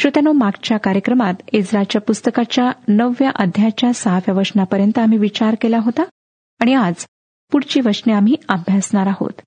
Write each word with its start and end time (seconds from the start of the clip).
श्रोत्यानो 0.00 0.32
मागच्या 0.32 0.78
कार्यक्रमात 0.78 1.34
इस्राच्या 1.52 2.00
पुस्तकाच्या 2.00 2.72
नवव्या 2.88 3.30
अध्यायाच्या 3.34 3.92
सहाव्या 3.92 4.34
वचनापर्यंत 4.34 4.98
आम्ही 4.98 5.18
विचार 5.18 5.56
केला 5.60 5.78
होता 5.78 6.02
आणि 6.60 6.74
आज 6.74 7.06
पुढची 7.52 7.80
वचने 7.80 8.12
आम्ही 8.12 8.34
अभ्यासणार 8.48 9.06
आहोत. 9.06 9.40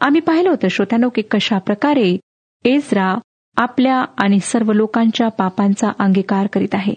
आम्ही 0.00 0.20
पाहिलं 0.20 0.50
होतं 0.50 0.68
श्रोत्यानो 0.68 1.08
की 1.08 1.22
कशा 1.22 1.58
प्रकारे 1.58 2.18
एजरा 2.64 3.18
आपल्या 3.56 4.04
आणि 4.18 4.40
सर्व 4.40 4.72
लोकांच्या 4.72 5.28
पापांचा 5.28 5.92
अंगीकार 5.98 6.46
करीत 6.46 6.74
आहे. 6.74 6.94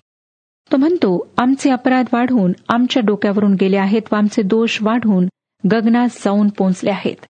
तो 0.72 0.78
म्हणतो 0.78 1.34
आमचे 1.38 1.72
अपराध 1.72 2.06
वाढून 2.14 2.52
आमच्या 2.70 3.04
डोक्यावरून 3.06 3.54
गेले 3.54 3.78
आहेत 3.78 4.02
व 4.12 4.16
आमचे 4.16 4.42
दोष 4.42 4.78
वाढून 4.82 5.26
गगनात 5.72 6.10
जाऊन 6.10 6.50
पोचले 6.50 6.90
आहेत. 6.90 7.26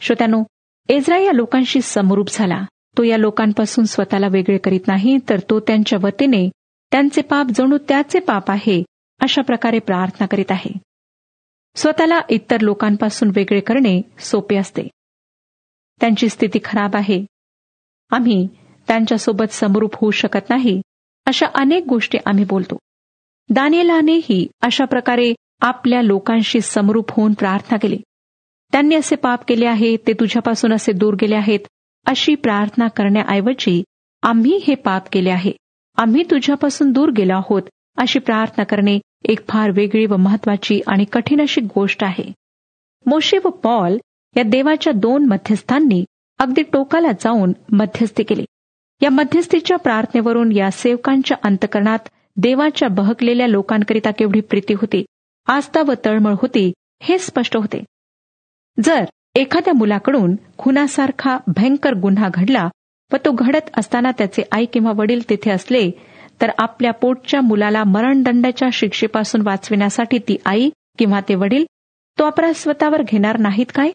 श्रोत्यानो 0.00 0.42
एजरा 0.88 1.18
या 1.18 1.32
लोकांशी 1.32 1.80
समरूप 1.80 2.26
झाला. 2.30 2.64
तो 2.98 3.02
या 3.02 3.16
लोकांपासून 3.16 3.84
स्वतःला 3.84 4.28
वेगळे 4.28 4.58
करीत 4.58 4.80
नाही 4.86 5.18
तर 5.28 5.40
तो 5.40 5.60
त्यांच्या 5.60 5.98
वतीने 6.02 6.48
त्यांचे 6.92 7.22
पाप 7.22 7.46
जणू 7.54 7.78
त्याचे 7.78 8.18
पाप 8.18 8.50
आहे 8.50 8.84
अशा 9.20 9.42
प्रकारे 9.42 9.78
प्रार्थना 9.78 10.26
करीत 10.26 10.50
आहे. 10.50 10.72
स्वतःला 11.76 12.20
इतर 12.30 12.60
लोकांपासून 12.60 13.30
वेगळे 13.36 13.60
करणे 13.60 14.00
सोपे 14.18 14.56
असते. 14.56 14.82
त्यांची 16.00 16.28
स्थिती 16.28 16.58
खराब 16.64 16.96
आहे. 16.96 17.26
आम्ही 18.10 18.48
त्यांच्यासोबत 18.86 19.52
समरूप 19.52 19.94
होऊ 19.94 20.10
शकत 20.10 20.50
नाही 20.50 20.80
अशा 21.26 21.46
अनेक 21.54 21.84
गोष्टी 21.88 22.18
आम्ही 22.26 22.44
बोलतो. 22.44 22.78
दानियलानेही 23.50 24.46
अशा 24.60 24.84
प्रकारे 24.84 25.34
आपल्या 25.60 26.02
लोकांशी 26.02 26.60
समरूप 26.60 27.10
होऊन 27.10 27.32
प्रार्थना 27.32 27.78
केली. 27.78 27.98
त्यांनी 28.72 28.94
असे 28.94 29.16
पाप 29.16 29.44
केले 29.48 29.66
आहे 29.66 29.96
ते 29.96 30.12
तुझ्यापासून 30.12 30.72
असे 30.72 30.92
दूर 30.92 31.14
गेले 31.14 31.34
आहेत 31.34 31.60
अशी 32.06 32.34
प्रार्थना 32.34 32.88
करण्याऐवजी 32.88 33.84
आम्ही 34.22 34.60
हे 34.66 34.74
पाप 34.74 35.02
केले 35.12 35.30
आहे. 35.30 35.52
आम्ही 35.96 36.22
तुझ्यापासून 36.22 36.92
दूर 36.92 37.10
गेलो 37.10 37.34
आहोत. 37.34 37.62
अशी 37.96 38.18
प्रार्थना 38.18 38.64
करणे 38.64 38.98
एक 39.24 39.48
फार 39.48 39.70
वेगळी 39.70 40.06
व 40.06 40.16
महत्वाची 40.16 40.80
आणि 40.86 41.04
कठीण 41.04 41.40
अशी 41.40 41.60
गोष्ट 41.60 42.04
आहे. 42.04 42.32
मोशे 43.06 43.38
व 43.44 43.48
पॉल 43.48 43.98
या 44.36 44.42
देवाच्या 44.42 44.92
दोन 44.92 45.26
मध्यस्थांनी 45.26 46.04
अगदी 46.38 46.62
टोकाला 46.62 47.12
जाऊन 47.12 47.52
मध्यस्थी 47.72 48.22
केली. 48.22 48.44
या 49.02 49.10
मध्यस्थीच्या 49.10 49.76
प्रार्थनेवरून 49.76 50.52
या 50.52 50.70
सेवकांच्या 50.70 51.36
अंतकरणात 51.42 52.08
देवाच्या 52.36 52.88
बहकलेल्या 52.88 53.46
लोकांकरिता 53.46 54.10
केवढी 54.10 54.40
प्रीती 54.40 54.74
होती 54.74 55.04
आस्था 55.46 55.82
व 55.82 55.92
तळमळ 56.04 56.32
होती 56.32 56.72
हे 57.02 57.18
स्पष्ट 57.18 57.56
होते. 57.56 57.84
जर 58.80 59.04
एखाद्या 59.38 59.72
मुलाकडून 59.74 60.36
खुनासारखा 60.58 61.38
भयंकर 61.46 61.94
गुन्हा 61.94 62.28
घडला 62.34 62.68
व 63.12 63.16
तो 63.24 63.30
घडत 63.32 63.70
असताना 63.76 64.10
त्याचे 64.10 64.42
आई 64.52 64.64
किंवा 64.64 64.92
वडील 64.96 65.28
तिथे 65.30 65.50
असले 65.50 65.90
तर 66.40 66.50
आपल्या 66.58 66.92
पोटच्या 66.92 67.40
मुलाला 67.40 67.84
मरणदंडाच्या 67.84 68.68
शिक्षेपासून 68.72 69.40
वाचविण्यासाठी 69.40 70.18
ती 70.18 70.36
आई 70.46 70.70
किंवा 70.98 71.20
ते 71.20 71.34
वडील 71.34 71.64
तो 72.18 72.26
अपराध 72.26 72.52
स्वतःवर 72.52 73.02
घेणार 73.02 73.38
नाहीत 73.38 73.66
काय? 73.74 73.90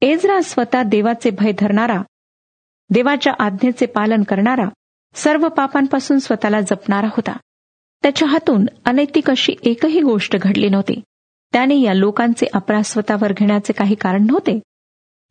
एजरा 0.00 0.40
स्वतः 0.40 0.82
देवाचे 0.82 1.30
भय 1.30 1.52
धरणारा 1.58 2.02
देवाच्या 2.90 3.32
आज्ञेचे 3.38 3.86
पालन 3.86 4.22
करणारा 4.22 4.68
सर्व 5.14 5.48
पापांपासून 5.48 6.18
स्वतःला 6.18 6.60
जपणारा 6.60 7.06
होता. 7.06 7.36
त्याच्या 8.02 8.28
हातून 8.28 8.66
अनैतिक 8.84 9.30
अशी 9.30 9.54
एकही 9.62 10.00
गोष्ट 10.00 10.36
घडली 10.36 10.68
नव्हती. 10.68 11.00
त्याने 11.52 11.80
या 11.80 11.94
लोकांचे 11.94 12.46
अपराध 12.52 12.82
स्वतःवर 12.82 13.32
घेण्याचे 13.32 13.72
काही 13.72 13.94
कारण 13.94 14.22
नव्हते. 14.22 14.60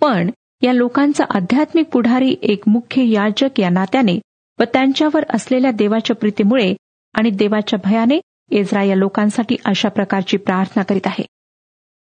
पण 0.01 0.29
या 0.61 0.73
लोकांचा 0.73 1.25
आध्यात्मिक 1.29 1.87
पुढारी 1.87 2.35
एक 2.41 2.63
मुख्य 2.67 3.09
याजक 3.09 3.59
या 3.59 3.69
नात्याने 3.69 4.19
व 4.59 4.63
त्यांच्यावर 4.63 5.23
असलेल्या 5.29 5.71
देवाच्या 5.71 6.15
प्रीतीमुळे 6.15 6.75
आणि 7.13 7.29
देवाच्या 7.29 7.79
भयाने 7.83 8.19
एजरा 8.51 8.83
या 8.83 8.95
लोकांसाठी 8.95 9.55
अशा 9.65 9.89
प्रकारची 9.89 10.37
प्रार्थना 10.37 10.83
करीत 10.83 11.07
आहे. 11.07 11.25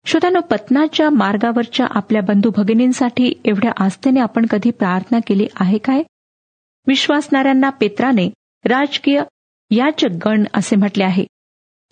श्रोतानो 0.06 0.40
पत्नाच्या 0.40 1.10
मार्गावरच्या 1.10 1.88
आपल्या 1.90 2.22
बंधू 2.22 2.52
भगिनींसाठी 2.56 3.34
एवढ्या 3.46 3.72
आस्थेने 3.78 4.20
आपण 4.20 4.46
कधी 4.46 4.72
प्रार्थना 4.72 5.20
केली 5.28 5.48
आहे 5.60 5.78
काय? 5.78 6.04
विश्वासणाऱ्यांना 6.88 7.70
पेत्राने 7.70 8.28
राजकीय 8.66 9.22
याचक 9.72 10.28
गण 10.28 10.44
असे 10.54 10.76
म्हटले 10.76 11.04
आहे. 11.04 11.26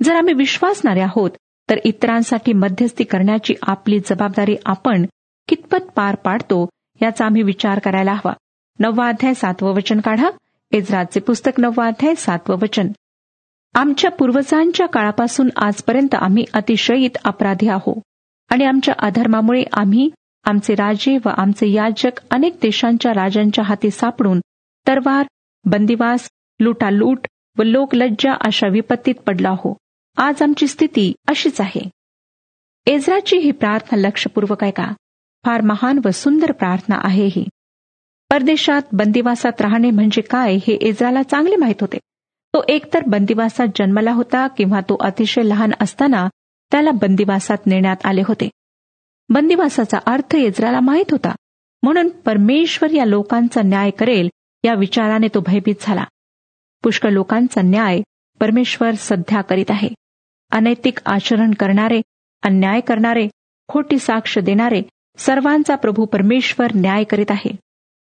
जर 0.04 0.16
आम्ही 0.16 0.34
विश्वासणारे 0.34 1.02
आहोत 1.02 1.32
तर 1.70 1.80
इतरांसाठी 1.84 2.54
मध्यस्थी 2.54 3.04
करण्याची 3.04 3.54
आपली 3.62 4.00
जबाबदारी 4.00 4.56
आपण 4.66 5.06
कितपत 5.48 5.90
पार 5.96 6.16
पाडतो 6.16 6.68
याचा 7.02 7.26
आम्ही 7.26 7.42
विचार 7.42 7.80
करायला 7.80 8.14
हवा. 8.14 8.34
नववा 8.80 9.08
अध्याय 9.08 9.34
सातवं 9.34 9.74
वचन 9.76 10.00
काढा. 10.00 10.30
इज्राचे 10.72 11.20
पुस्तक 11.20 11.60
नववा 11.60 11.88
अध्याय 11.88 12.16
सातवं 12.16 12.58
वचन. 12.62 12.88
आमच्या 13.76 14.12
पूर्वजांच्या 14.12 14.88
काळापासून 14.88 15.50
आजपर्यंत 15.58 16.16
आम्ही 16.16 16.46
अतिशयित 16.54 17.18
अपराधी 17.26 17.68
आहो 17.68 18.00
आणि 18.50 18.66
आमच्या 18.66 18.94
अधर्मामुळे 19.00 19.64
आम्ही 19.74 20.10
आमचे 20.46 20.76
राजे 20.76 21.18
व 21.26 21.30
आमचे 21.38 21.72
याजक 21.72 22.20
अनेक 22.32 22.58
देशांच्या 22.62 23.12
राजांच्या 23.14 23.64
हाती 23.64 23.92
सापडून 23.92 24.40
तरवार 24.88 25.26
बंदिवास 25.66 26.30
लुटालूट 26.60 27.28
व 27.58 27.64
लोकलज्जा 27.64 28.34
अशा 28.42 28.68
विपत्तीत 28.68 29.16
पडला 29.16 29.50
आहो 29.50 29.74
आज 30.18 30.42
आमची 30.42 30.68
स्थिती 30.68 31.14
अशीच 31.28 31.62
आहे. 31.62 31.90
एजराची 32.86 33.38
ही 33.38 33.52
प्रार्थना 33.52 34.08
लक्षपूर्वक 34.08 34.64
आहे 34.64 34.72
का 34.72 34.94
फार 35.46 35.62
महान 35.62 36.00
व 36.06 36.10
सुंदर 36.10 36.52
प्रार्थना 36.52 36.96
आहे 37.04 37.26
ही. 37.26 37.46
परदेशात 38.30 38.82
बंदिवासात 38.92 39.62
राहणे 39.62 39.92
म्हणजे 39.92 40.22
काय 40.22 40.56
हे 40.56 40.74
एजराला 40.74 41.24
चांगले 41.24 41.56
माहीत 41.56 41.76
होते. 41.82 41.98
तो 42.54 42.64
एकतर 42.68 43.00
बंदिवासात 43.08 43.68
जन्मला 43.76 44.12
होता 44.12 44.48
किंवा 44.48 44.82
तो 44.82 44.98
अतिशय 45.02 45.44
लहान 45.44 45.72
असताना 45.82 46.30
त्याला 46.72 46.92
बंदिवासात 46.92 47.58
नेण्यात 47.66 48.06
आले 48.06 48.22
होते. 48.22 48.50
बंदिवासाचा 49.30 49.98
अर्थ 50.06 50.36
एजराला 50.36 50.80
माहीत 50.80 51.12
होता. 51.12 51.36
म्हणून 51.84 52.10
परमेश्वर 52.10 52.92
या 52.92 53.06
लोकांचा 53.06 53.62
न्याय 53.62 53.90
करेल 53.90 54.30
या 54.64 54.74
विचाराने 54.74 55.28
तो 55.28 55.40
भयभीत 55.40 55.76
झाला. 55.82 56.04
पुष्कळ 56.84 57.10
लोकांचा 57.10 57.62
न्याय 57.62 58.02
परमेश्वर 58.40 58.92
सध्या 58.92 59.42
करीत 59.42 59.66
आहे. 59.70 59.90
अनैतिक 60.54 61.00
आचरण 61.06 61.54
करणारे 61.54 62.02
अन्याय 62.44 62.80
करणारे 62.80 63.28
खोटी 63.68 64.00
साक्ष 64.00 64.38
देणारे 64.38 64.82
सर्वांचा 65.18 65.76
प्रभू 65.76 66.06
परमेश्वर 66.06 66.68
न्याय 66.76 67.04
करीत 67.04 67.26
आहे. 67.30 67.52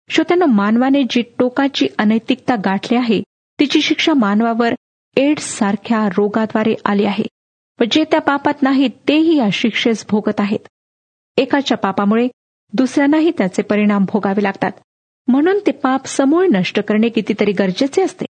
श्रोत्यानं 0.09 0.47
मानवाने 0.47 1.03
जी 1.10 1.22
टोकाची 1.38 1.87
अनैतिकता 1.98 2.56
गाठली 2.56 2.98
आहे 2.98 3.22
तिची 3.60 3.82
शिक्षा 3.82 4.12
मानवावर 4.14 4.75
एड्स 5.16 5.42
सारख्या 5.42 6.08
रोगाद्वारे 6.08 6.75
आली 6.84 7.04
आहे. 7.04 7.25
व 7.81 7.84
जे 7.91 8.04
त्या 8.04 8.20
पापात 8.20 8.62
नाहीत 8.62 8.91
तेही 9.08 9.38
या 9.38 9.48
शिक्षेस 9.53 10.06
भोगत 10.10 10.41
आहेत. 10.41 10.69
एकाच्या 11.37 11.76
पापामुळे 11.76 12.28
दुसऱ्यांनाही 12.72 13.31
त्याचे 13.38 13.62
परिणाम 13.62 14.04
भोगावे 14.04 14.42
लागतात. 14.42 14.72
म्हणून 15.28 15.58
ते 15.66 15.70
पाप 15.70 16.06
समूळ 16.06 16.47
नष्ट 16.47 16.81
करणे 16.81 17.08
कितीतरी 17.08 17.53
गरजेचे 17.53 18.03
असते. 18.03 18.26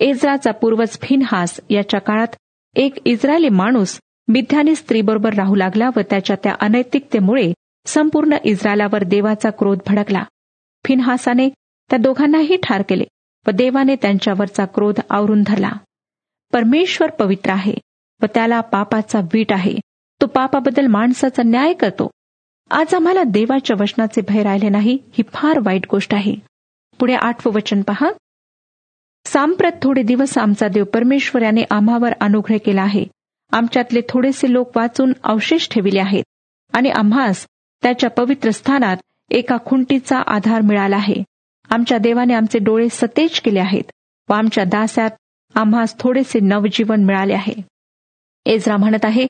एजराचा 0.00 0.50
पूर्वज 0.50 0.98
फिनहास 1.02 1.60
याच्या 1.70 2.00
काळात 2.00 2.36
एक 2.74 2.94
इस्रायली 3.04 3.48
माणूस 3.48 4.00
मिथ्याने 4.28 4.74
स्त्रीबरोबर 4.74 5.34
राहू 5.34 5.54
लागला 5.54 5.90
व 5.96 6.00
त्याच्या 6.10 6.36
त्या 6.44 6.56
अनैतिकतेमुळे 6.60 7.52
संपूर्ण 7.86 8.36
इस्रायलावर 8.44 9.04
देवाचा 9.04 9.50
क्रोध 9.50 9.78
भडकला. 9.86 10.24
फिनहासाने 10.84 11.48
त्या 11.90 11.98
दोघांनाही 11.98 12.56
ठार 12.56 12.82
केले 12.82 13.04
व 13.46 13.50
देवाने 13.50 13.96
त्यांच्यावरचा 13.96 14.64
क्रोध 14.64 14.98
आवरून 15.10 15.42
धरला. 15.46 15.72
परमेश्वर 16.52 17.10
पवित्र 17.10 17.50
आहे 17.50 17.74
व 18.22 18.26
त्याला 18.34 18.60
पापाचा 18.60 19.20
वीट 19.20 19.52
आहे. 19.52 19.76
तो 20.20 20.26
पापाबद्दल 20.26 20.86
माणसाचा 20.86 21.42
न्याय 21.42 21.72
करतो. 21.72 22.10
आज 22.70 22.94
आम्हाला 22.94 23.22
देवाच्या 23.22 23.76
वचनाचे 23.80 24.20
भय 24.20 24.42
राहिले 24.42 24.68
नाही 24.68 24.98
ही 25.12 25.22
फार 25.32 25.58
वाईट 25.58 25.86
गोष्ट 25.90 26.14
आहे. 26.14 26.34
पुढे 26.98 27.14
आठवं 27.14 27.52
वचन 27.52 27.82
पहा. 27.82 28.10
सांप्रत 29.24 29.72
थोडे 29.82 30.02
दिवस 30.02 30.38
आमचा 30.38 30.68
देव 30.68 30.84
परमेश्वर 30.84 31.42
याने 31.42 31.64
आम्हावर 31.70 32.12
अनुग्रह 32.20 32.56
केला 32.66 32.82
आहे. 32.82 33.04
आमच्यातले 33.52 34.00
थोडेसे 34.08 34.52
लोक 34.52 34.76
वाचून 34.76 35.12
अवशेष 35.24 35.68
ठेविले 35.70 36.00
आहेत. 36.00 36.24
आणि 36.72 36.90
आम्हास 36.90 37.46
त्याच्या 37.82 38.10
पवित्र 38.10 38.50
स्थानात 38.50 38.96
एका 39.30 39.56
खुंटीचा 39.66 40.18
आधार 40.26 40.60
मिळाला 40.60 40.96
आहे. 40.96 41.14
आमच्या 41.70 41.98
देवाने 41.98 42.34
आमचे 42.34 42.58
डोळे 42.58 42.88
सतेज 42.90 43.40
केले 43.40 43.60
आहेत 43.60 43.92
व 44.28 44.32
आमच्या 44.32 44.64
दास्यात 44.64 45.10
आम्हास 45.54 45.98
थोडेसे 45.98 46.40
नवजीवन 46.40 47.04
मिळाले 47.04 47.34
आहे. 47.34 47.54
एजरा 48.46 48.76
म्हणत 48.76 49.04
आहे 49.04 49.26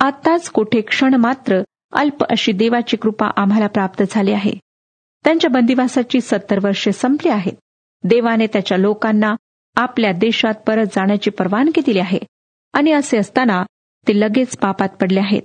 आत्ताच 0.00 0.50
कोठे 0.50 0.80
क्षण 0.80 1.14
मात्र 1.14 1.62
अल्प 1.92 2.24
अशी 2.24 2.52
देवाची 2.52 2.96
कृपा 2.96 3.30
आम्हाला 3.36 3.66
प्राप्त 3.66 4.02
झाली 4.10 4.32
आहे. 4.32 4.52
त्यांच्या 5.24 5.50
बंदिवासाची 5.50 6.20
सत्तर 6.20 6.58
वर्षे 6.62 6.92
संपली 6.92 7.28
आहेत. 7.28 7.52
देवाने 8.04 8.46
त्याच्या 8.46 8.78
लोकांना 8.78 9.34
आपल्या 9.76 10.12
देशात 10.12 10.54
परत 10.66 10.86
जाण्याची 10.86 11.30
परवानगी 11.30 11.80
दिली 11.80 11.98
आहे. 11.98 12.18
आणि 12.72 12.92
असे 12.92 13.18
असताना 13.18 13.62
ते 14.08 14.20
लगेच 14.20 14.56
पापात 14.56 14.88
पडले 14.88 15.20
आहेत. 15.20 15.42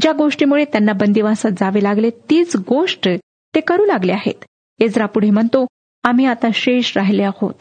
ज्या 0.00 0.12
गोष्टीमुळे 0.12 0.64
त्यांना 0.64 0.92
बंदिवासात 0.92 1.50
जावे 1.50 1.82
लागले 1.82 2.10
तीच 2.10 2.56
गोष्ट 2.56 3.08
ते 3.54 3.60
करू 3.60 3.84
लागले 3.84 4.12
आहेत. 4.12 4.44
एजरा 4.80 5.06
पुढे 5.06 5.30
म्हणतो 5.30 5.66
आम्ही 6.02 6.26
आता 6.26 6.46
शेष 6.54 6.96
राहिले 6.96 7.22
आहोत. 7.22 7.54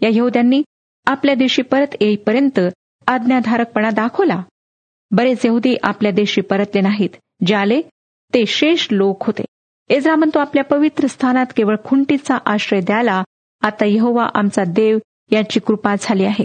या 0.00 0.08
यहुद्यांनी 0.12 0.62
आपल्या 1.06 1.34
देशी 1.34 1.62
परत 1.62 1.96
येईपर्यंत 2.00 2.60
आज्ञाधारकपणा 3.06 3.90
दाखवला. 3.90 4.42
बरेच 5.10 5.46
यहुदी 5.46 5.76
आपल्या 5.82 6.12
देशी 6.12 6.40
परतले 6.40 6.80
नाहीत 6.80 7.10
जे 7.46 7.54
आले 7.54 7.82
ते 8.34 8.46
शेष 8.46 8.88
लोक 8.90 9.24
होते. 9.26 9.44
एजरा 9.88 10.16
म्हणतो 10.16 10.38
आपल्या 10.38 10.64
पवित्र 10.64 11.06
स्थानात 11.06 11.46
केवळ 11.56 11.76
खुंटीचा 11.84 12.38
आश्रय 12.46 12.80
द्यायला 12.80 13.22
आता 13.60 13.84
यहोवा 13.84 14.28
आमचा 14.34 14.64
देव 14.64 14.98
याची 15.30 15.60
कृपा 15.60 15.94
झाली 16.00 16.24
आहे. 16.24 16.44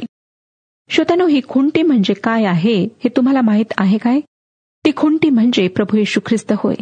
श्रोत्यानो 0.90 1.28
ही 1.28 1.42
खुंटी 1.50 1.82
म्हणजे 1.82 2.14
काय 2.14 2.46
आहे 2.46 2.84
हे 2.84 3.10
तुम्हाला 3.10 3.42
माहीत 3.42 3.74
आहे 3.78 3.98
काय? 3.98 4.20
ती 4.86 4.92
खुंटी 4.98 5.30
म्हणजे 5.30 5.68
प्रभू 5.68 5.98
येशू 5.98 6.20
ख्रिस्त 6.26 6.54
होय. 6.58 6.76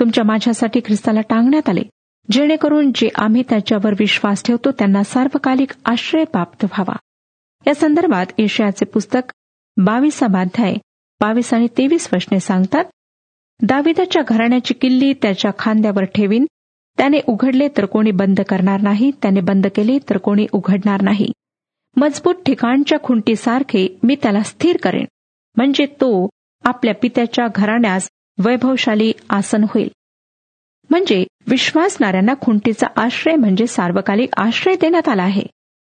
तुमच्या 0.00 0.24
माझ्यासाठी 0.24 0.80
ख्रिस्ताला 0.80 1.20
टांगण्यात 1.20 1.68
आले 1.68 1.82
जेणेकरून 2.30 2.92
जे 2.94 3.08
आम्ही 3.14 3.42
त्याच्यावर 3.48 3.94
विश्वास 3.98 4.44
ठेवतो 4.44 4.70
त्यांना 4.70 5.02
सार्वकालिक 5.02 5.70
आश्रय 5.84 6.24
प्राप्त 6.24 6.64
व्हावा. 6.64 6.96
या 7.66 7.74
संदर्भात 7.74 8.26
येशयाचे 8.38 8.84
पुस्तक 8.84 9.32
बावीसाबाध्याय 9.76 10.74
बावीस 11.20 11.54
आणि 11.54 11.66
तेवीस 11.78 12.08
वशने 12.12 12.40
सांगतात 12.40 12.84
दाविदाच्या 13.62 14.22
घराण्याची 14.28 14.74
किल्ली 14.74 15.12
त्याच्या 15.12 15.50
खांद्यावर 15.58 16.04
ठेवीन. 16.04 16.46
त्याने 16.98 17.20
उघडले 17.26 17.68
तर 17.68 17.84
कोणी 17.84 18.10
बंद 18.10 18.40
करणार 18.40 18.80
नाही. 18.80 19.10
त्याने 19.22 19.40
बंद 19.40 19.66
केले 19.66 19.98
तर 20.10 20.16
कोणी 20.16 20.46
उघडणार 20.52 21.02
नाही. 21.02 21.32
मजबूत 21.96 22.34
ठिकाणच्या 22.46 22.98
खुंटीसारखे 23.02 23.98
मी 24.02 24.16
त्याला 24.22 24.42
स्थिर 24.42 24.76
करेन. 24.82 25.04
म्हणजे 25.56 25.86
तो 25.86 26.28
आपल्या 26.64 26.94
पित्याच्या 26.94 27.46
घराण्यास 27.54 28.08
वैभवशाली 28.38 29.12
आसन 29.30 29.64
होईल. 29.64 29.88
म्हणजे 30.90 31.24
विश्वासणाऱ्यांना 31.46 32.34
खुंटीचा 32.40 32.86
आश्रय 32.96 33.34
म्हणजे 33.34 33.66
सार्वकालिक 33.66 34.28
आश्रय 34.36 34.74
देण्यात 34.74 35.08
आला 35.08 35.22
आहे. 35.22 35.42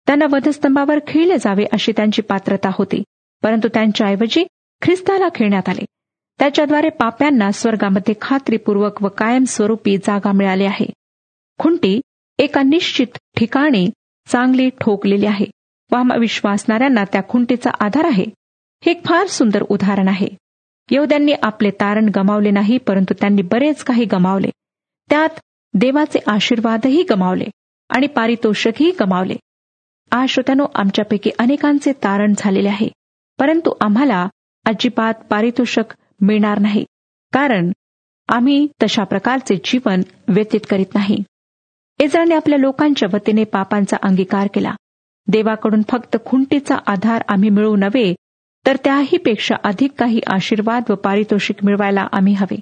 त्यांना 0.08 0.26
वधस्तंभावर 0.32 1.00
खेळले 1.08 1.38
जावे 1.38 1.66
अशी 1.72 1.92
त्यांची 1.92 2.22
पात्रता 2.22 2.70
होती. 2.74 3.04
परंतु 3.44 3.68
त्यांच्याऐवजी 3.68 4.44
ख्रिस्ताला 4.82 5.28
खेळण्यात 5.36 5.70
आले. 5.70 5.86
त्याच्याद्वारे 6.40 6.90
पाप्यांना 6.90 7.52
स्वर्गामध्ये 7.52 8.16
खात्रीपूर्वक 8.22 9.04
व 9.04 9.08
कायमस्वरूपी 9.08 9.98
जागा 9.98 10.32
मिळाली 10.32 10.66
आहे. 10.66 10.86
खुंटी 11.60 12.02
एका 12.38 12.62
निश्चित 12.62 13.08
ठिकाणी 13.38 13.90
चांगली 14.28 14.70
ठोकलेली 14.70 15.26
आहे. 15.26 15.46
व 15.92 16.20
विश्वासणाऱ्यांना 16.20 17.04
त्या 17.04 17.22
खुंटीचा 17.30 17.70
आधार 17.80 18.06
आहे. 18.06 18.26
हे 18.86 18.92
एक 18.92 19.06
फार 19.06 19.28
सुंदर 19.28 19.62
उदाहरण 19.62 20.08
आहे. 20.08 20.28
येवद्यांनी 20.92 21.34
आपले 21.44 21.70
तारण 21.70 22.10
गमावले 22.16 22.52
नाही 22.52 22.78
परंतु 22.78 23.14
त्यांनी 23.14 23.42
बरेच 23.42 23.84
काही 23.84 24.06
गमावले. 24.06 24.50
त्यात 25.10 25.40
देवाचे 25.74 26.20
आशीर्वादही 26.28 27.04
गमावले 27.04 27.46
आणि 27.90 28.08
पारितोषकही 28.08 28.92
गमावले. 28.92 29.36
आश्रोत्यानो 30.12 30.66
आमच्यापैकी 30.76 31.32
अनेकांचे 31.40 31.92
तारण 31.92 32.34
झालेले 32.38 32.70
आहे. 32.70 32.90
परंतु 33.40 33.74
आम्हाला 33.82 34.28
अजिबात 34.66 35.14
पारितोषक 35.14 35.94
मिळणार 36.22 36.60
नाही. 36.60 36.86
कारण 37.34 37.72
आम्ही 38.28 38.68
तशा 38.84 39.04
प्रकारचे 39.04 39.56
जीवन 39.56 40.02
व्यतीत 40.28 40.60
करीत 40.70 40.96
नाही. 40.96 41.18
इस्राने 42.00 42.36
आपल्या 42.36 42.60
लोकांच्या 42.60 43.10
वतीने 43.14 43.44
पापांचा 43.44 43.98
अंगीकार 44.04 44.48
केला. 44.54 44.76
देवाकडून 45.28 45.82
फक्त 45.90 46.18
खुंटीचा 46.26 46.76
आधार 46.88 47.24
आम्ही 47.28 47.50
मिळवू 47.50 47.76
नव्हे 47.76 48.16
तर 48.66 48.76
त्याही 48.84 49.18
पेक्षा 49.18 49.56
अधिक 49.64 49.92
काही 49.92 50.20
आशीर्वाद 50.28 50.84
व 50.90 50.96
पारितोषिक 50.96 51.66
मिळवायला 51.66 52.08
आम्ही 52.12 52.34
हवे. 52.34 52.60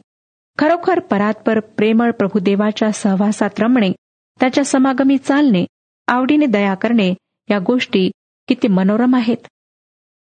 खरोखर 0.57 0.99
परात्पर 0.99 1.59
प्रेमळ 1.59 2.11
प्रभू 2.11 2.39
देवाच्या 2.39 2.91
सहवासात 2.91 3.49
रमणे 3.59 3.91
त्याच्या 4.39 4.65
समागमी 4.65 5.17
चालणे 5.17 5.65
आवडीने 6.07 6.45
दया 6.45 6.73
करणे 6.73 7.13
या 7.51 7.59
गोष्टी 7.59 8.11
किती 8.47 8.67
मनोरम 8.67 9.15
आहेत. 9.15 9.37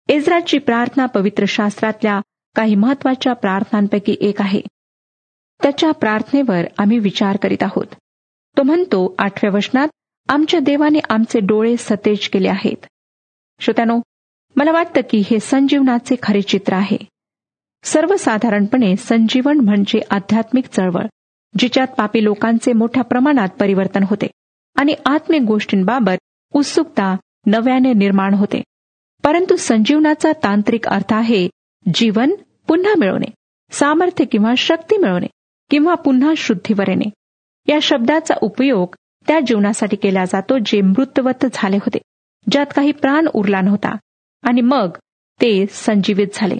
इस्राची 0.09 0.59
प्रार्थना 0.59 1.07
पवित्र 1.07 1.45
शास्त्रातल्या 1.49 2.21
काही 2.55 2.75
महत्त्वाच्या 2.75 3.33
प्रार्थनांपैकी 3.33 4.17
एक 4.21 4.41
आहे. 4.41 4.61
त्याच्या 5.63 5.93
प्रार्थनेवर 5.93 6.65
आम्ही 6.79 6.99
विचार 6.99 7.37
करीत 7.37 7.63
आहोत. 7.63 7.87
तो 8.59 8.63
म्हणतो 8.63 9.15
आठव्या 9.19 9.51
वचनात 9.55 9.89
आमच्या 10.29 10.61
देवाने 10.61 10.99
आमचे 11.09 11.41
डोळे 11.41 11.77
सतेज 11.79 12.29
केले 12.29 12.49
आहेत. 12.49 12.87
श्रोत्यानो 13.61 14.01
मला 14.57 14.73
वाटतं 14.73 15.01
की 15.11 15.23
हे 15.31 15.41
संजीवनाचे 15.41 16.17
खरे 16.23 16.43
चित्र 16.43 16.73
आहे. 16.73 16.97
सर्वसाधारणपणे 17.83 18.97
संजीवन 18.97 19.61
म्हणजे 19.61 20.01
आध्यात्मिक 20.11 20.67
चळवळ 20.67 21.07
जिच्यात 21.59 21.87
पापी 21.87 22.25
लोकांचे 22.25 22.73
मोठ्या 22.73 23.05
प्रमाणात 23.05 23.49
परिवर्तन 23.49 24.03
होते 24.03 24.27
आणि 24.77 24.95
आत्मिक 25.07 25.43
गोष्टींबाबत 25.43 26.49
उत्सुकता 26.53 27.17
नव्याने 27.47 27.93
निर्माण 27.93 28.35
होते. 28.35 28.63
परंतु 29.25 29.57
संजीवनाचा 29.57 30.33
तांत्रिक 30.33 30.89
अर्थ 30.89 31.15
आहे 31.15 31.49
जीवन 31.95 32.35
पुन्हा 32.69 32.95
मिळवणे 32.99 33.27
सामर्थ्य 33.71 34.25
किंवा 34.25 34.53
शक्ती 34.59 34.97
मिळवणे 34.97 35.27
किंवा 35.71 35.95
पुन्हा 35.95 36.33
शुद्धीवर 36.37 36.89
येणे. 36.89 37.11
या 37.69 37.79
शब्दाचा 37.83 38.35
उपयोग 38.43 38.95
त्या 39.27 39.41
जीवनासाठी 39.41 39.97
केला 39.97 40.25
जातो 40.25 40.59
जे 40.67 40.81
मृतवत 40.81 41.47
झाले 41.53 41.77
होते 41.77 41.99
ज्यात 42.51 42.67
काही 42.77 42.93
प्राण 42.93 43.27
उरला 43.35 43.61
नव्हता 43.61 43.97
आणि 44.43 44.61
मग 44.61 44.91
ते 45.41 45.67
संजीवित 45.67 46.27
झाले. 46.35 46.59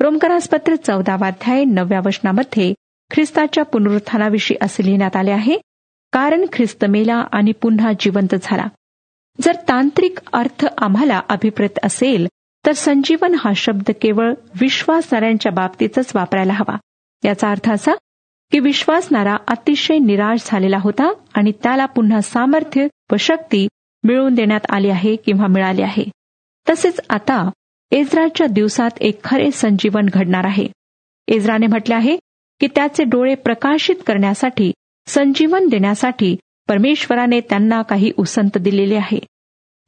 रोमकरासपत्र 0.00 0.74
चौदावाध्याय 0.74 1.64
नवव्या 1.64 2.00
वचनामध्ये 2.06 2.74
ख्रिस्ताच्या 3.10 3.64
पुनरुत्थानाविषयी 3.64 4.56
असे 4.60 4.84
लिहिण्यात 4.84 5.16
आले 5.16 5.30
आहे 5.30 5.58
कारण 6.12 6.46
ख्रिस्त 6.52 6.84
मेला 6.84 7.24
आणि 7.32 7.52
पुन्हा 7.52 7.92
जिवंत 8.00 8.34
झाला. 8.42 8.66
जर 9.40 9.54
तांत्रिक 9.68 10.18
अर्थ 10.32 10.66
आम्हाला 10.78 11.20
अभिप्रेत 11.28 11.78
असेल 11.82 12.26
तर 12.66 12.72
संजीवन 12.72 13.34
हा 13.38 13.52
शब्द 13.56 13.90
केवळ 14.02 14.34
विश्वासणाऱ्यांच्या 14.60 15.52
बाबतीतच 15.52 16.12
वापरायला 16.14 16.52
हवा. 16.52 16.76
याचा 17.24 17.50
अर्थ 17.50 17.70
असा 17.70 17.92
की 18.52 18.58
विश्वासणारा 18.58 19.36
अतिशय 19.48 19.98
निराश 19.98 20.42
झालेला 20.46 20.76
होता 20.80 21.12
आणि 21.34 21.52
त्याला 21.62 21.86
पुन्हा 21.86 22.20
सामर्थ्य 22.20 22.86
व 23.12 23.16
शक्ती 23.16 23.68
मिळवून 24.04 24.34
देण्यात 24.34 24.60
आली 24.68 24.90
आहे 24.90 25.16
किंवा 25.16 25.46
मिळाली 25.46 25.82
आहे. 25.82 26.04
तसेच 26.70 27.00
आता 27.10 27.50
एज्राच्या 27.90 28.46
दिवसात 28.46 28.90
एक 29.00 29.24
खरे 29.24 29.50
संजीवन 29.50 30.06
घडणार 30.12 30.44
आहे. 30.44 30.66
एज्राने 31.28 31.66
म्हटले 31.66 31.94
आहे 31.94 32.16
की 32.60 32.66
त्याचे 32.66 33.04
डोळे 33.04 33.34
प्रकाशित 33.34 33.96
करण्यासाठी 34.06 34.72
संजीवन 35.06 35.68
देण्यासाठी 35.68 36.36
परमेश्वराने 36.68 37.40
त्यांना 37.40 37.82
काही 37.82 38.12
उसंत 38.16 38.58
दिलेले 38.58 38.96
आहे. 38.96 39.18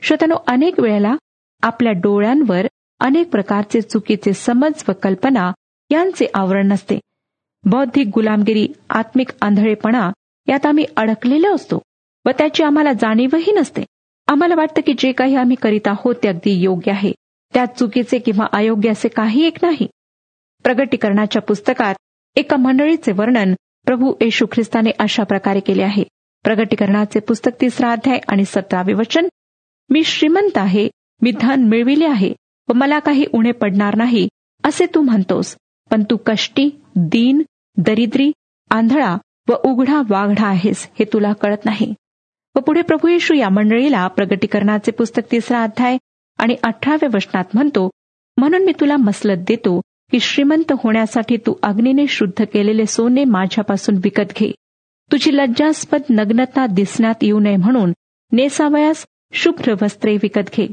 श्रोतनो 0.03 0.37
अनेक 0.47 0.81
वेळेला 0.81 1.15
आपल्या 1.63 1.93
डोळ्यांवर 1.93 2.67
अनेक 3.01 3.31
प्रकारचे 3.31 3.81
चुकीचे 3.81 4.33
समज 4.33 4.85
व 4.89 4.93
कल्पना 5.03 5.53
यांचे 5.91 6.27
आवरण 6.35 6.69
नसते. 6.69 6.99
बौद्धिक 7.65 8.09
गुलामगिरी 8.15 8.69
आत्मिक 8.91 9.29
आंधळेपणा 9.43 10.11
यात 10.49 10.67
आम्ही 10.67 10.85
अडकलेलो 10.97 11.55
असतो 11.55 11.83
व 12.27 12.31
त्याची 12.31 12.63
आम्हाला 12.63 12.93
जाणीवही 12.93 13.53
नसते. 13.53 13.85
आम्हाला 14.27 14.55
वाटतं 14.55 14.81
की 14.87 14.95
जे 14.99 15.13
काही 15.13 15.37
आम्ही 15.37 15.57
करीत 15.63 15.89
आहोत 15.89 16.15
ते 16.23 16.29
अगदी 16.29 16.51
योग्य 16.61 16.93
आहे. 16.93 17.13
त्यात 17.55 17.67
चुकीचे 17.79 18.19
किंवा 18.19 18.47
अयोग्य 18.53 18.91
असे 18.91 19.09
काही 19.09 19.47
एक 19.47 19.57
नाही. 19.63 19.87
प्रगटीकरणाच्या 20.65 21.43
पुस्तकात 21.43 21.95
एका 22.37 22.57
मंडळीचे 22.57 23.13
वर्णन 23.13 23.55
प्रभू 23.87 24.15
येशू 24.21 24.47
ख्रिस्ताने 24.53 24.91
अशा 24.99 25.23
प्रकारे 25.23 25.61
केले 25.61 25.83
आहे. 25.83 26.05
प्रगटीकरणाचे 26.45 27.21
पुस्तक 27.21 27.51
तिसरा 27.61 27.93
अध्याय 27.93 28.19
आणि 28.29 28.45
सतरावे 28.45 28.93
वचन. 28.93 29.29
मी 29.91 30.05
श्रीमंत 30.05 30.59
आहे 30.59 30.89
मी 31.23 31.33
धन 31.41 31.65
मिळविले 31.65 32.07
आहे. 32.07 32.33
व 32.69 32.73
मला 32.73 32.99
काही 32.99 33.25
उणे 33.33 33.51
पडणार 33.51 33.97
नाही 33.97 34.29
असे 34.65 34.87
तू 34.87 35.01
म्हणतोस. 35.01 35.57
पण 35.91 36.03
तू 36.03 36.17
कष्टी 36.27 36.71
दीन 36.97 37.43
दरिद्री 37.77 38.33
आंधळा 38.71 39.17
व 39.49 39.53
उघडा 39.65 40.03
वाघडा 40.09 40.47
आहेस 40.47 40.89
हे 40.99 41.05
तुला 41.13 41.33
कळत 41.33 41.65
नाही. 41.65 41.95
व 42.57 42.61
पुढे 42.61 42.83
प्रभू 42.83 43.09
येशू 43.09 43.35
या 43.35 43.49
मंडळीला 43.49 44.07
प्रगटीकरणाचे 44.07 44.91
पुस्तक 44.91 45.23
तिसरा 45.33 45.63
अध्याय 45.63 45.97
आणि 46.39 46.57
अठराव्या 46.63 47.09
वचनात 47.15 47.45
म्हणतो 47.55 47.91
म्हणून 48.37 48.65
मी 48.65 48.73
तुला 48.81 48.97
मसलत 48.97 49.45
देतो 49.49 49.81
की 49.81 50.21
श्रीमंत 50.21 50.73
होण्यासाठी 50.73 51.37
तू 51.37 51.55
अग्नीने 51.63 52.07
शुद्ध 52.07 52.45
केलेले 52.45 52.87
सोने 52.87 53.25
माझ्यापासून 53.25 53.95
विकत 54.05 54.33
घे. 54.37 54.53
तुझी 55.13 55.37
लज्जास्पद 55.37 56.03
नग्नता 56.11 56.67
दिसण्यात 56.67 57.15
येऊ 57.23 57.41
नये 57.41 57.57
म्हणून 57.57 57.93
नेसावयास 58.33 59.07
शुभ्र 59.33 59.75
वस्त्रे 59.83 60.17
विकत 60.17 60.51
घे. 60.57 60.67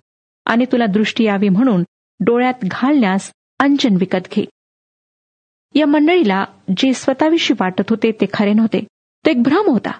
आणि 0.45 0.65
तुला 0.71 0.85
दृष्टी 0.85 1.23
यावी 1.23 1.49
म्हणून 1.49 1.83
डोळ्यात 2.19 2.53
घालण्यास 2.63 3.31
अंजन 3.59 3.95
विकत 3.99 4.27
घे. 4.35 4.45
या 5.75 5.85
मंडळीला 5.85 6.45
जे 6.77 6.93
स्वतःविषयी 6.93 7.57
वाटत 7.59 7.83
होते 7.89 8.11
ते 8.11 8.25
खरे 8.33 8.53
नव्हते. 8.53 8.81
तो 9.25 9.29
एक 9.29 9.41
भ्रम 9.41 9.67
होता. 9.67 9.91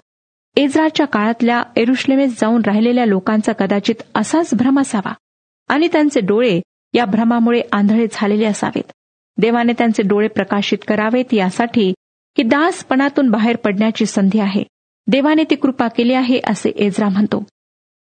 एज्राच्या 0.55 1.07
काळातल्या 1.07 1.63
एरुश्लेमेत 1.75 2.27
जाऊन 2.27 2.61
राहिलेल्या 2.65 3.05
लोकांचा 3.05 3.53
कदाचित 3.53 3.95
असाच 4.15 4.53
भ्रम 4.53 4.79
असावा. 4.79 5.13
आणि 5.67 5.87
त्यांचे 5.87 6.19
डोळे 6.19 6.61
या 6.93 7.05
भ्रमामुळे 7.05 7.61
आंधळे 7.71 8.07
झालेले 8.11 8.45
असावेत. 8.45 8.91
देवाने 9.37 9.73
त्यांचे 9.73 10.03
डोळे 10.03 10.27
प्रकाशित 10.27 10.77
करावेत 10.87 11.33
यासाठी 11.33 11.93
की 12.35 12.43
दासपणातून 12.43 13.29
बाहेर 13.29 13.55
पडण्याची 13.55 14.05
संधी 14.05 14.39
आहे. 14.39 14.63
देवाने 15.07 15.43
ती 15.43 15.55
कृपा 15.55 15.87
केली 15.87 16.13
आहे 16.13 16.39
असे 16.47 16.69
एजरा 16.69 17.09
म्हणतो. 17.09 17.43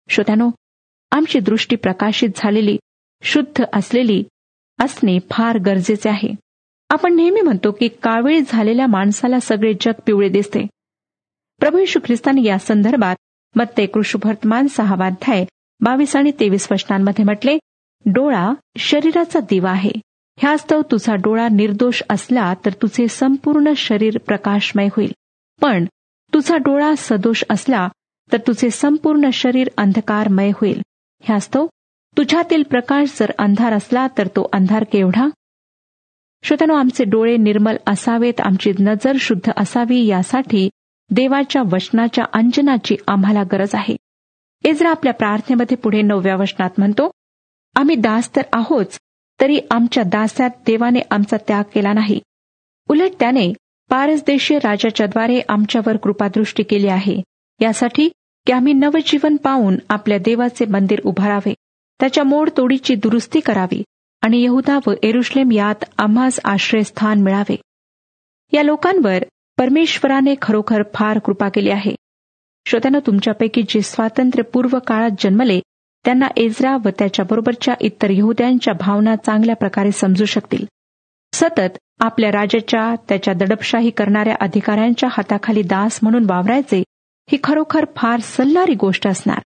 श्रोत्यानो 0.09 0.49
आमची 1.11 1.39
दृष्टी 1.39 1.75
प्रकाशित 1.75 2.29
झालेली 2.35 2.77
शुद्ध 3.23 3.63
असलेली 3.73 4.23
असणे 4.79 5.19
फार 5.31 5.57
गरजेचे 5.57 6.09
आहे. 6.09 6.35
आपण 6.89 7.15
नेहमी 7.15 7.41
म्हणतो 7.41 7.71
की 7.71 7.87
कावीळ 7.87 8.41
झालेल्या 8.47 8.87
माणसाला 8.87 9.39
सगळे 9.39 9.73
जग 9.81 9.91
पिवळे 10.05 10.29
दिसते. 10.29 10.67
प्रभू 11.59 11.77
यशू 11.77 11.99
ख्रिस्ताने 12.05 12.43
या 12.43 12.59
संदर्भात 12.59 13.15
मत्ते 13.55 13.85
कृष्णवर्तमान 13.85 14.67
सहावाध्याय 14.67 15.45
बावीस 15.79 16.15
आणि 16.15 16.31
तेवीस 16.39 16.67
वचनांमध्ये 16.71 17.25
म्हटले 17.25 17.57
डोळा 18.05 18.53
शरीराचा 18.77 19.39
दिवा 19.39 19.71
आहे. 19.71 19.91
ह्यास्तव 20.37 20.81
तुझा 20.91 21.15
डोळा 21.15 21.47
निर्दोष 21.51 22.01
असला 22.09 22.53
तर 22.65 22.71
तुझे 22.71 23.07
संपूर्ण 23.07 23.73
शरीर 23.77 24.17
प्रकाशमय 24.17 24.87
होईल. 24.91 25.11
पण 25.61 25.85
तुझा 26.33 26.57
डोळा 26.57 26.93
सदोष 26.97 27.43
असला 27.49 27.87
तर 28.31 28.37
तुझे 28.37 28.69
संपूर्ण 28.69 29.29
शरीर 29.33 29.67
अंधकारमय 29.77 30.51
होईल. 30.55 30.81
ह्यास्तव 31.21 31.67
तुझ्यातील 32.17 32.63
प्रकाश 32.63 33.17
जर 33.19 33.31
अंधार 33.39 33.73
असला 33.73 34.07
तर 34.17 34.27
तो 34.27 34.49
अंधार 34.53 34.83
केवढा? 34.83 35.27
श्रोत्यानो 36.43 36.73
आमचे 36.73 37.03
डोळे 37.03 37.37
निर्मल 37.37 37.77
असावेत 37.87 38.41
आमची 38.41 38.71
नजर 38.79 39.11
शुद्ध 39.19 39.51
असावी 39.57 40.05
यासाठी 40.05 40.69
देवाच्या 41.11 41.61
वचनाच्या 41.71 42.25
अंजनाची 42.33 42.95
आम्हाला 43.07 43.43
गरज 43.43 43.69
आहे. 43.73 43.95
इजरा 44.65 44.89
आपल्या 44.89 45.13
प्रार्थनेमध्ये 45.13 45.77
पुढे 45.77 46.01
नवव्या 46.01 46.35
वचनात 46.35 46.69
म्हणतो 46.77 47.11
आम्ही 47.75 47.95
दास 47.95 48.35
तर 48.35 48.41
आहोत 48.53 48.85
तरी 49.41 49.59
आमच्या 49.71 50.03
दास्यात 50.03 50.49
देवाने 50.65 50.99
आमचा 51.11 51.37
त्याग 51.47 51.63
केला 51.75 51.93
नाही. 51.93 52.19
उलट 52.89 53.11
त्याने 53.19 53.53
पारसदेशीय 53.89 54.57
राजाच्याद्वारे 54.57 55.41
आमच्यावर 55.49 55.97
कृपादृष्टी 55.97 56.63
केली 56.63 56.87
आहे. 56.87 57.21
यासाठी 57.59 58.09
की 58.45 58.53
आम्ही 58.53 58.73
नवजीवन 58.73 59.35
पाहून 59.35 59.77
आपल्या 59.89 60.17
देवाचे 60.17 60.65
मंदिर 60.65 61.01
उभारावे 61.05 61.53
त्याच्या 61.99 62.23
मोडतोडीची 62.23 62.95
दुरुस्ती 62.95 63.39
करावी 63.39 63.83
आणि 64.21 64.43
यहुदा 64.43 64.79
व 64.87 64.93
एरुश्लेम 65.03 65.51
यात 65.51 65.83
आम्हास 65.97 66.39
आश्रयस्थान 66.43 67.21
मिळावे. 67.21 67.55
या 68.53 68.63
लोकांवर 68.63 69.23
परमेश्वराने 69.57 70.35
खरोखर 70.41 70.83
फार 70.93 71.19
कृपा 71.19 71.49
केली 71.49 71.69
आहे. 71.69 71.95
श्रोत्यानं 72.65 72.99
तुमच्यापैकी 73.07 73.61
जे 73.69 73.81
स्वातंत्र्यपूर्व 73.81 74.79
काळात 74.79 75.09
जन्मले 75.19 75.59
त्यांना 76.05 76.27
एजरा 76.37 76.77
व 76.85 76.89
त्याच्याबरोबरच्या 76.99 77.75
इतर 77.81 78.09
यहुद्यांच्या 78.09 78.73
भावना 78.73 79.15
चांगल्या 79.15 79.55
प्रकारे 79.55 79.91
समजू 79.91 80.25
शकतील. 80.25 80.65
सतत 81.33 81.77
आपल्या 81.99 82.31
राजाच्या 82.31 82.95
त्याच्या 83.09 83.33
दडपशाही 83.33 83.89
करणाऱ्या 83.89 84.35
अधिकाऱ्यांच्या 84.41 85.09
हाताखाली 85.11 85.61
दास 85.61 85.99
म्हणून 86.03 86.25
वावरायचे 86.29 86.83
ही 87.31 87.37
खरोखर 87.43 87.85
फार 87.95 88.19
सल्लारी 88.19 88.73
गोष्ट 88.73 89.07
असणार. 89.07 89.39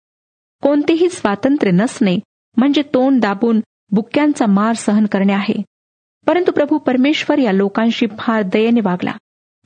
कोणतेही 0.63 1.09
स्वातंत्र्य 1.09 1.73
नसणे 1.73 2.19
म्हणजे 2.57 2.83
तोंड 2.83 3.21
दाबून 3.21 3.61
बुक्क्यांचा 3.91 4.47
मार 4.47 4.73
सहन 4.73 5.07
करणे 5.07 5.33
आहे. 5.33 5.63
परंतु 6.27 6.53
प्रभू 6.53 6.79
परमेश्वर 6.79 7.39
या 7.39 7.53
लोकांशी 7.53 8.07
फार 8.19 8.43
दयेने 8.43 8.81
वागला. 8.81 9.13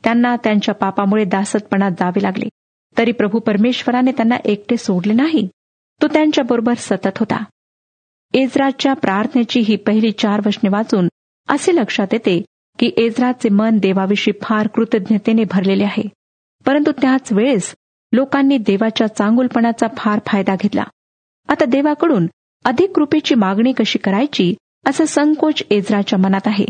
त्यांना 0.04 0.36
त्यांच्या 0.36 0.74
पापामुळे 0.74 1.24
दासतपणात 1.24 1.90
जावे 1.90 2.22
लागले. 2.22 2.48
तरी 2.98 3.12
प्रभू 3.12 3.38
परमेश्वराने 3.38 4.12
त्यांना 4.12 4.36
एकटे 4.44 4.76
सोडले 4.76 5.12
नाही. 5.12 5.48
तो 6.02 6.06
त्यांच्याबरोबर 6.06 6.72
सतत 6.76 7.18
होता. 7.18 7.44
एजराच्या 8.34 8.94
प्रार्थनेची 8.94 9.60
ही 9.60 9.76
पहिली 9.76 10.10
चार 10.10 10.40
वचने 10.46 10.68
वाचून 10.68 11.08
असे 11.48 11.76
लक्षात 11.76 12.06
येते 12.12 12.42
की 12.78 12.92
एजराचे 12.96 13.48
मन 13.48 13.78
देवाविषयी 13.78 14.38
फार 14.42 14.66
कृतज्ञतेने 14.66 15.44
भरलेले 15.44 15.84
आहे. 15.84 16.08
परंतु 16.66 16.92
त्याच 16.92 17.32
वेळेस 17.32 17.74
लोकांनी 18.16 18.58
देवाच्या 18.58 19.06
चांगुलपणाचा 19.06 19.86
फार 19.96 20.20
फायदा 20.26 20.54
घेतला. 20.54 20.84
आता 21.48 21.64
देवाकडून 21.64 22.26
अधिक 22.64 22.90
कृपेची 22.90 23.34
मागणी 23.34 23.72
कशी 23.72 23.98
करायची 23.98 24.54
असा 24.86 25.04
संकोच 25.06 25.62
एजराच्या 25.70 26.18
मनात 26.18 26.46
आहे. 26.46 26.64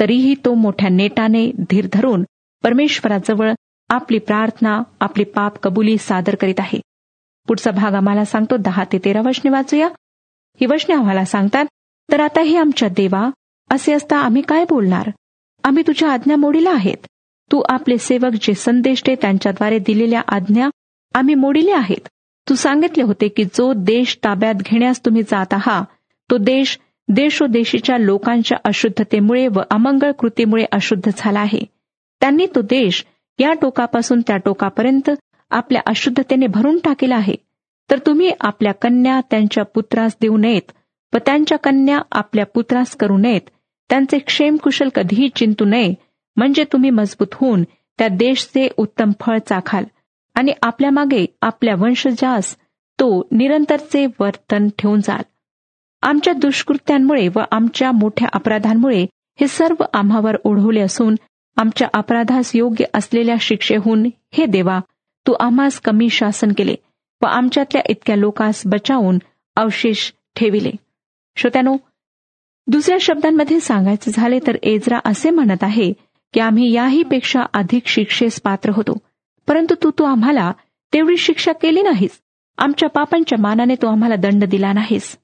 तरीही 0.00 0.34
तो 0.44 0.54
मोठ्या 0.54 0.88
नेटाने 0.88 1.50
धीर 1.70 1.86
धरून 1.92 2.24
परमेश्वराजवळ 2.62 3.52
आपली 3.88 4.18
प्रार्थना 4.18 4.82
आपली 5.00 5.24
पाप 5.24 5.58
कबुली 5.62 5.98
सादर 5.98 6.34
करीत 6.34 6.60
आहे. 6.60 6.80
पुढचा 7.48 7.70
भाग 7.70 7.94
आम्हाला 7.94 8.24
सांगतो 8.24 8.56
दहा 8.56 8.84
ते 8.84 8.98
तेरा 8.98 9.20
वचने 9.20 9.50
वाचूया. 9.50 9.88
ही 10.60 10.66
वचने 10.66 10.94
आम्हाला 10.94 11.24
सांगतात 11.24 11.64
तर 12.12 12.20
आता 12.20 12.40
हे 12.40 12.56
आमच्या 12.56 12.88
देवा 12.88 13.30
असे 13.70 13.92
असता 13.92 14.18
आम्ही 14.18 14.42
काय 14.42 14.64
बोलणार? 14.68 15.10
आम्ही 15.64 15.82
तुझ्या 15.86 16.12
आज्ञा 16.12 16.36
मोडीला 16.36 16.70
आहेत. 16.70 17.06
तू 17.52 17.62
आपले 17.68 17.98
सेवक 17.98 18.32
जे 18.42 18.54
संदेश 18.54 19.02
दे 19.06 19.14
त्यांच्याद्वारे 19.14 19.78
दिलेल्या 19.78 20.22
आज्ञा 20.28 20.68
आम्ही 21.14 21.34
मोडिले 21.34 21.72
आहेत. 21.72 22.08
तू 22.48 22.54
सांगितले 22.54 23.02
होते 23.02 23.28
की 23.28 23.44
जो 23.44 23.72
देश 23.76 24.18
ताब्यात 24.24 24.54
घेण्यास 24.54 25.04
तुम्ही 25.04 25.22
जात 25.22 25.54
आहात 25.54 25.84
तो 26.30 26.36
देश 26.36 26.78
देशोदेशीच्या 27.08 27.98
लोकांच्या 27.98 28.58
अशुद्धतेमुळे 28.64 29.46
व 29.46 29.60
अमंगळ 29.70 30.10
कृतीमुळे 30.10 30.64
अशुद्ध 30.72 31.10
झाला 31.16 31.40
आहे. 31.40 31.60
त्यांनी 32.20 32.46
तो 32.54 32.60
देश 32.60 33.04
या 33.38 33.52
टोकापासून 33.52 34.20
त्या 34.20 34.36
टोकापर्यंत 34.36 35.10
आपल्या 35.50 35.82
अशुद्धतेने 35.86 36.46
भरून 36.46 36.78
टाकेला 36.78 37.16
आहे. 37.16 37.34
तर 37.90 37.98
तुम्ही 37.98 38.30
आपल्या 38.40 38.72
कन्या 38.72 39.20
त्यांच्या 39.30 39.64
पुत्रास 39.64 40.16
देऊ 40.20 40.36
नयेत 40.36 40.72
व 41.14 41.18
त्यांच्या 41.26 41.58
कन्या 41.58 42.00
आपल्या 42.12 42.46
पुत्रास 42.46 42.96
करू 42.96 43.18
नयेत. 43.18 43.40
त्यांचे 43.88 44.18
क्षेमकुशल 44.18 44.88
कधीही 44.88 45.28
चिंतू 45.28 45.64
नये. 45.64 45.94
म्हणजे 46.36 46.64
तुम्ही 46.64 46.90
मजबूत 46.90 47.26
होऊन 47.32 47.62
त्या 47.98 48.08
देशचे 48.08 48.68
उत्तम 48.76 49.10
फळ 49.20 49.38
चाखाल. 49.38 49.84
आणि 50.34 50.52
आपल्या 50.62 50.90
मागे 50.90 51.26
आपल्या 51.42 51.74
वंशजास 51.78 52.56
तो 53.00 53.28
निरंतरचे 53.32 54.06
वर्तन 54.20 54.68
ठेवून 54.78 55.00
जाल. 55.00 55.22
आमच्या 56.02 56.32
दुष्कृत्यांमुळे 56.32 57.28
व 57.28 57.40
आमच्या 57.50 57.92
मोठ्या 57.92 58.28
अपराधांमुळे 58.32 59.06
हे 59.40 59.48
सर्व 59.48 59.84
आम्हावर 59.94 60.36
ओढवले 60.44 60.80
असून 60.80 61.14
आमच्या 61.56 61.88
अपराधास 61.94 62.56
योग्य 62.56 62.84
असलेल्या 62.94 63.34
शिक्षेहून 63.40 64.08
हे 64.32 64.46
देवा 64.46 64.80
तू 65.26 65.32
आम्हास 65.40 65.80
कमी 65.80 66.10
शासन 66.10 66.52
केले 66.56 66.74
व 67.22 67.26
आमच्यातल्या 67.26 67.82
इतक्या 67.88 68.16
लोकांस 68.16 68.62
बचावून 68.66 69.18
अवशेष 69.56 70.12
ठेविले. 70.36 70.70
श्रोत्यानो 71.36 71.76
दुसऱ्या 72.66 72.98
शब्दांमध्ये 73.00 73.60
सांगायचे 73.60 74.10
झाले 74.10 74.38
तर 74.46 74.56
एजरा 74.62 74.98
असे 75.04 75.30
म्हणत 75.30 75.62
आहे 75.62 75.92
की 76.34 76.40
आम्ही 76.40 76.72
याहीपेक्षा 76.72 77.40
अधिक 77.52 77.82
शिक्षेस 77.86 78.40
पात्र 78.40 78.70
होतो. 78.70 78.98
परंतु 79.50 79.74
तू 79.82 79.90
तू 79.90 80.04
आम्हाला 80.04 80.52
तेवढी 80.92 81.16
शिक्षा 81.16 81.52
केली 81.52 81.82
नाहीस. 81.82 82.20
आमच्या 82.58 82.88
पापांच्या 82.88 83.38
मानाने 83.40 83.74
तू 83.74 83.86
आम्हाला 83.86 84.16
दंड 84.16 84.44
दिला 84.44 84.72
नाहीस. 84.72 85.18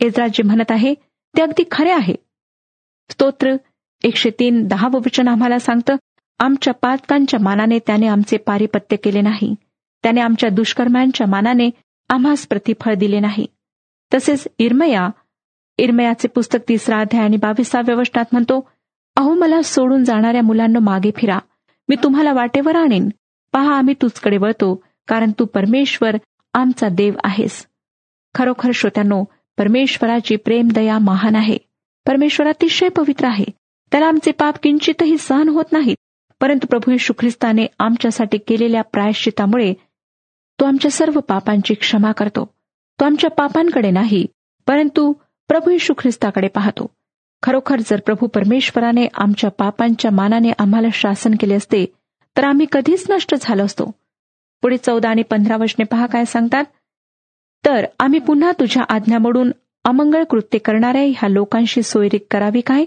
एजरा 0.00 0.26
जे 0.26 0.42
म्हणत 0.42 0.70
आहे 0.70 0.94
ते 1.36 1.42
अगदी 1.42 1.64
खरे 1.70 1.90
आहे. 1.90 2.14
स्तोत्र 3.10 3.56
एकशे 4.02 4.30
तीन 4.30 4.66
दहा 4.66 4.88
वचन 4.92 5.28
आम्हाला 5.28 5.58
सांगतं 5.58 5.96
आमच्या 6.38 6.74
पातकांच्या 6.74 7.40
मानाने 7.40 7.78
त्याने 7.78 8.06
आमचे 8.06 8.36
पारिपत्य 8.36 8.96
केले 8.96 9.20
नाही. 9.20 9.54
त्याने 10.02 10.20
आमच्या 10.20 10.50
दुष्कर्मांच्या 10.50 11.26
मानाने 11.26 11.70
आम्हास 12.08 12.46
प्रतिफळ 12.46 12.94
दिले 12.94 13.20
नाही. 13.20 13.46
तसेच 14.14 14.48
इरमया 14.58 15.08
इरमयाचे 15.78 16.28
पुस्तक 16.28 16.58
तिसरा 16.68 17.00
अध्याय 17.00 17.24
आणि 17.24 17.36
बावीसाव्या 17.36 17.94
वचनात 17.94 18.24
म्हणतो 18.32 18.68
अहो 19.16 19.34
मला 19.34 19.62
सोडून 19.62 20.04
जाणाऱ्या 20.04 20.42
मुलांना 20.42 20.78
मागे 20.78 21.10
फिरा. 21.16 21.38
मी 21.88 21.96
तुम्हाला 22.02 22.32
वाटेवर 22.32 22.76
आणेन. 22.76 23.08
पहा 23.52 23.76
आम्ही 23.76 23.94
तुझकडे 24.02 24.36
वळतो 24.36 24.82
कारण 25.08 25.30
तू 25.38 25.44
परमेश्वर 25.44 26.16
आमचा 26.54 26.88
देव 26.88 27.12
आहेस. 27.24 27.66
खरोखर 28.34 28.70
श्रोत्यांनो 28.74 29.24
परमेश्वराची 29.58 30.36
प्रेमदया 30.36 30.98
महान 30.98 31.36
आहे. 31.36 31.58
परमेश्वर 32.06 32.48
अतिशय 32.48 32.88
पवित्र 32.88 33.26
आहे. 33.26 33.44
त्याला 33.90 34.06
आमचे 34.06 34.30
पाप 34.30 34.54
किंचितही 34.62 35.18
सहन 35.18 35.48
होत 35.48 35.64
नाहीत. 35.72 35.96
परंतु 36.40 36.66
प्रभू 36.66 36.90
यशू 36.90 37.12
ख्रिस्ताने 37.18 37.66
आमच्यासाठी 37.78 38.38
केलेल्या 38.38 38.82
प्रायश्चितामुळे 38.82 39.74
तो 40.60 40.64
आमच्या 40.64 40.90
सर्व 40.90 41.20
पापांची 41.20 41.74
क्षमा 41.74 42.12
करतो. 42.12 42.54
तो 43.00 43.04
आमच्या 43.04 43.30
पापांकडे 43.30 43.90
नाही 43.90 44.26
परंतु 44.66 45.12
प्रभू 45.48 45.70
यशू 45.70 45.94
ख्रिस्ताकडे 45.98 46.48
पाहतो. 46.48 46.86
खरोखर 47.42 47.80
जर 47.80 48.00
प्रभू 48.00 48.26
परमेश्वराने 48.26 49.06
आमच्या 49.14 49.50
पापांच्या 49.50 50.10
मानाने 50.10 50.50
आम्हाला 50.58 50.88
शासन 50.92 51.34
केले 51.40 51.54
असते 51.54 51.92
तर 52.36 52.44
आम्ही 52.44 52.66
कधीच 52.72 53.04
नष्ट 53.10 53.34
झालो 53.40 53.64
असतो. 53.64 53.90
पुढे 54.62 54.76
चौदा 54.76 55.08
आणि 55.08 55.22
पंधरा 55.22 55.56
वचने 55.56 55.84
पहा 55.84 56.06
काय 56.06 56.24
सांगतात. 56.24 56.64
तर 57.64 57.84
आम्ही 57.98 58.18
पुन्हा 58.18 58.52
तुझ्या 58.52 58.82
आज्ञा 58.88 59.18
मोडून 59.18 59.52
अमंगळ 59.84 60.24
कृत्य 60.24 60.58
करणाऱ्या 60.58 61.02
ह्या 61.02 61.28
लोकांशी 61.28 61.82
सोयरीक 61.82 62.26
करावी 62.30 62.60
काय? 62.60 62.84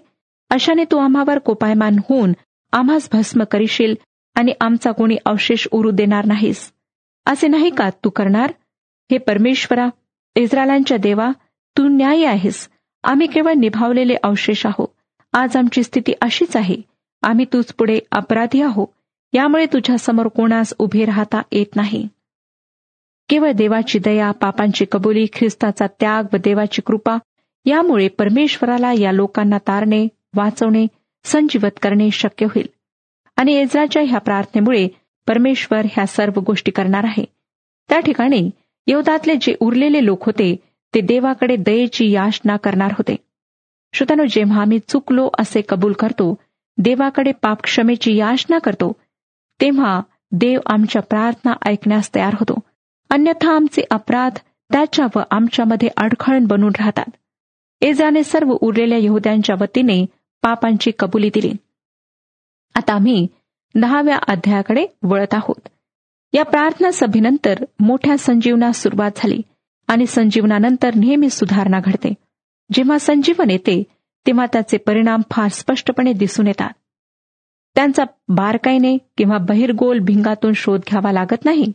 अशाने 0.49 0.83
तू 0.83 0.97
आम्हावर 0.97 1.37
कोपायमान 1.37 1.99
होऊन 2.09 2.33
आम्हास 2.71 3.09
भस्म 3.13 3.43
करीशील 3.43 3.95
आणि 4.35 4.53
आमचा 4.61 4.91
कोणी 4.91 5.17
अवशेष 5.25 5.67
उरू 5.71 5.91
देणार 5.91 6.25
नाहीस. 6.25 6.71
असे 7.25 7.47
नाही 7.47 7.69
का 7.69 7.89
तू 7.89 8.09
करणार? 8.09 8.53
हे 9.11 9.17
परमेश्वरा 9.17 9.89
इस्रायलांच्या 10.35 10.97
देवा 10.97 11.31
तू 11.77 11.87
न्यायी 11.87 12.25
आहेस. 12.25 12.69
आम्ही 13.03 13.27
केवळ 13.27 13.53
निभावलेले 13.53 14.15
अवशेष 14.23 14.65
आहो 14.65 14.95
आज 15.33 15.57
आमची 15.57 15.83
स्थिती 15.83 16.13
अशीच 16.21 16.55
आहे. 16.55 16.75
आम्ही 17.23 17.45
तूच 17.53 17.73
पुढे 17.73 17.99
अपराधी 18.11 18.61
आहो 18.61 18.85
यामुळे 19.33 19.65
तुझ्यासमोर 19.65 20.27
कोणास 20.27 20.73
उभे 20.79 21.05
राहता 21.05 21.41
येत 21.51 21.75
नाही. 21.75 22.07
केवळ 23.29 23.51
देवाची 23.51 23.99
दया 23.99 24.31
पापांची 24.31 24.85
कबुली 24.91 25.25
ख्रिस्ताचा 25.33 25.87
त्याग 25.99 26.23
व 26.33 26.37
देवाची 26.37 26.81
कृपा 26.81 27.17
यामुळे 27.65 28.07
परमेश्वराला 28.07 28.93
या 28.93 29.11
लोकांना 29.11 29.57
तारणे 29.57 30.07
वाचवणे 30.35 30.87
संजीवत 31.23 31.79
करणे 31.81 32.11
शक्य 32.11 32.45
होईल. 32.45 32.67
आणि 33.37 33.53
एजराच्या 33.53 34.01
ह्या 34.01 34.19
प्रार्थनेमुळे 34.19 34.87
परमेश्वर 35.27 35.81
ह्या 35.91 36.05
सर्व 36.05 36.39
गोष्टी 36.39 36.71
करणार 36.71 37.03
आहे. 37.03 37.25
त्या 37.89 37.99
ठिकाणी 37.99 38.49
यवदातले 38.87 39.35
जे 39.41 39.55
उरलेले 39.59 40.05
लोक 40.05 40.25
होते 40.25 40.55
ते 40.95 41.01
देवाकडे 41.01 41.55
दयेची 41.55 42.11
याचना 42.11 42.57
करणार 42.57 42.91
होते. 42.91 43.15
श्रोतानो 43.93 44.23
जेव्हा 44.25 44.61
आम्ही 44.61 44.79
चुकलो 44.87 45.29
असे 45.39 45.61
कबूल 45.69 45.93
करतो 45.93 46.35
देवाकडे 46.77 47.31
पापक्षमेची 47.31 48.15
याचना 48.15 48.57
करतो 48.57 48.91
तेव्हा 49.61 50.01
देव 50.31 50.59
आमच्या 50.65 51.01
प्रार्थना 51.01 51.53
ऐकण्यास 51.65 52.15
तयार 52.15 52.33
होतो. 52.33 52.59
अन्यथा 53.09 53.51
आमचे 53.51 53.81
अपराध 53.91 54.37
त्याच्या 54.71 55.07
व 55.15 55.19
आमच्यामध्ये 55.31 55.89
अडखळण 55.97 56.45
बनून 56.45 56.71
राहतात. 56.79 57.09
एजाने 57.81 58.23
सर्व 58.23 58.53
उरलेल्या 58.61 58.97
यहुद्यांच्या 59.01 59.55
वतीने 59.61 60.05
पापांची 60.41 60.91
कबुली 60.99 61.29
दिली. 61.33 61.53
आता 62.75 62.93
आम्ही 62.93 63.27
दहाव्या 63.75 64.19
अध्यायाकडे 64.27 64.85
वळत 65.03 65.33
आहोत. 65.33 65.67
या 66.33 66.43
प्रार्थना 66.43 66.91
सभेनंतर 66.91 67.63
मोठ्या 67.79 68.17
संजीवनास 68.17 68.83
सुरुवात 68.83 69.11
झाली 69.15 69.41
आणि 69.87 70.05
संजीवनानंतर 70.05 70.95
नेहमी 70.95 71.29
सुधारणा 71.29 71.79
घडते. 71.79 72.13
जेव्हा 72.73 72.97
संजीवन 72.97 73.49
येते 73.49 73.83
तेव्हा 74.27 74.45
त्याचे 74.45 74.77
परिणाम 74.77 75.21
फार 75.31 75.47
स्पष्टपणे 75.47 76.13
दिसून 76.13 76.47
येतात. 76.47 76.69
त्यांचा 77.75 78.03
बारकाईने 78.29 78.97
किंवा 79.17 79.37
बहिरगोल 79.37 79.99
भिंगातून 79.99 80.53
शोध 80.53 80.79
घ्यावा 80.79 81.11
लागत 81.11 81.45
नाही. 81.45 81.71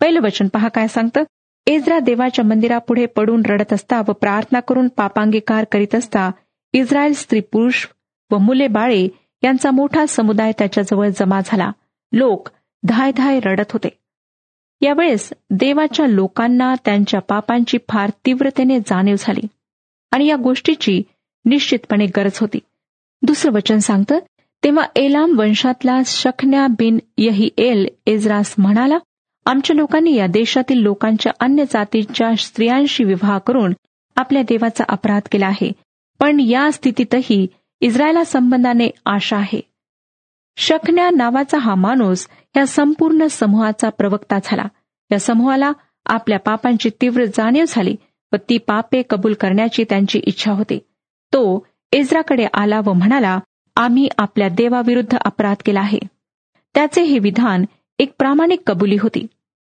पहिलं 0.00 0.20
वचन 0.20 0.48
पहा 0.48 0.68
काय 0.68 0.88
सांगतं? 0.88 1.22
इस्रा 1.66 1.98
देवाच्या 1.98 2.44
मंदिरापुढे 2.44 3.06
पडून 3.06 3.42
रडत 3.46 3.72
असता 3.72 4.00
व 4.00 4.12
प्रार्थना 4.12 4.60
करून 4.60 4.88
पापांगीकार 4.88 5.64
करीत 5.64 5.94
असता 5.94 6.30
इस्रायल 6.72 7.12
स्त्री 7.12 7.40
पुरुष 7.40 7.86
व 8.30 8.38
मुले 8.38 8.68
बाळे 8.68 9.08
यांचा 9.44 9.70
मोठा 9.70 10.06
समुदाय 10.06 10.52
त्याच्याजवळ 10.58 11.08
जमा 11.08 11.40
झाला. 11.44 11.72
लोक 12.12 12.48
धाय 12.82 13.12
धाय 13.16 13.40
रडत 13.40 13.72
होते. 13.72 13.88
यावेळेस 14.80 15.32
देवाच्या 15.50 16.06
लोकांना 16.06 16.74
त्यांच्या 16.84 17.20
पापांची 17.20 17.78
फार 17.88 18.10
तीव्रतेने 18.26 18.78
जाणीव 18.80 19.16
झाली. 19.18 19.46
आणि 20.10 20.26
या 20.26 20.36
गोष्टीची 20.36 21.02
निश्चितपणे 21.44 22.06
गरज 22.06 22.38
होती. 22.40 22.58
दुसरं 23.22 23.52
वचन 23.52 23.78
सांगतं 23.78 24.18
तेव्हा 24.64 24.84
एलाम 24.96 25.38
वंशातला 25.38 26.00
शखन्या 26.06 26.66
बिन 26.68 26.98
यही 27.18 27.48
एल 27.58 27.86
एजरास 28.06 28.54
म्हणाला 28.58 28.98
आमच्या 29.46 29.76
लोकांनी 29.76 30.14
या 30.14 30.26
देशातील 30.26 30.78
लोकांच्या 30.78 31.32
अन्य 31.40 31.64
जातीच्या 31.70 32.34
स्त्रियांशी 32.36 33.04
विवाह 33.04 33.38
करून 33.38 33.72
आपल्या 34.16 34.42
देवाचा 34.42 34.84
अपराध 34.88 35.28
केला 35.32 35.46
आहे. 35.46 35.70
पण 36.20 36.40
या 36.40 36.70
स्थितीतही 36.72 37.46
इस्रायला 37.80 38.24
संबंधाने 38.24 38.90
आशा 39.06 39.36
आहे. 39.36 39.60
शखन्या 40.56 41.08
नावाचा 41.10 41.58
हा 41.58 41.74
माणूस 41.74 42.26
या 42.56 42.66
संपूर्ण 42.66 43.26
समूहाचा 43.26 43.88
प्रवक्ता 43.88 44.38
झाला. 44.44 44.64
या 45.10 45.18
समूहाला 45.18 45.72
आपल्या 46.06 46.38
पापांची 46.38 46.90
तीव्र 47.00 47.24
जाणीव 47.24 47.64
झाली 47.68 47.96
व 48.32 48.36
ती 48.48 48.58
पापे 48.58 49.02
कबूल 49.10 49.34
करण्याची 49.34 49.84
त्यांची 49.84 50.18
इच्छा 50.18 50.52
होती. 50.52 50.78
तो 51.32 51.66
इस्राकडे 51.92 52.46
आला 52.54 52.80
व 52.84 52.92
म्हणाला 52.92 53.38
आम्ही 53.76 54.08
आपल्या 54.18 54.48
देवाविरुद्ध 54.48 55.16
अपराध 55.24 55.56
केला 55.64 55.80
आहे. 55.80 55.98
त्याचे 56.74 57.02
हे 57.02 57.18
विधान 57.18 57.64
एक 57.98 58.12
प्रामाणिक 58.18 58.60
कबुली 58.66 58.96
होती. 59.00 59.26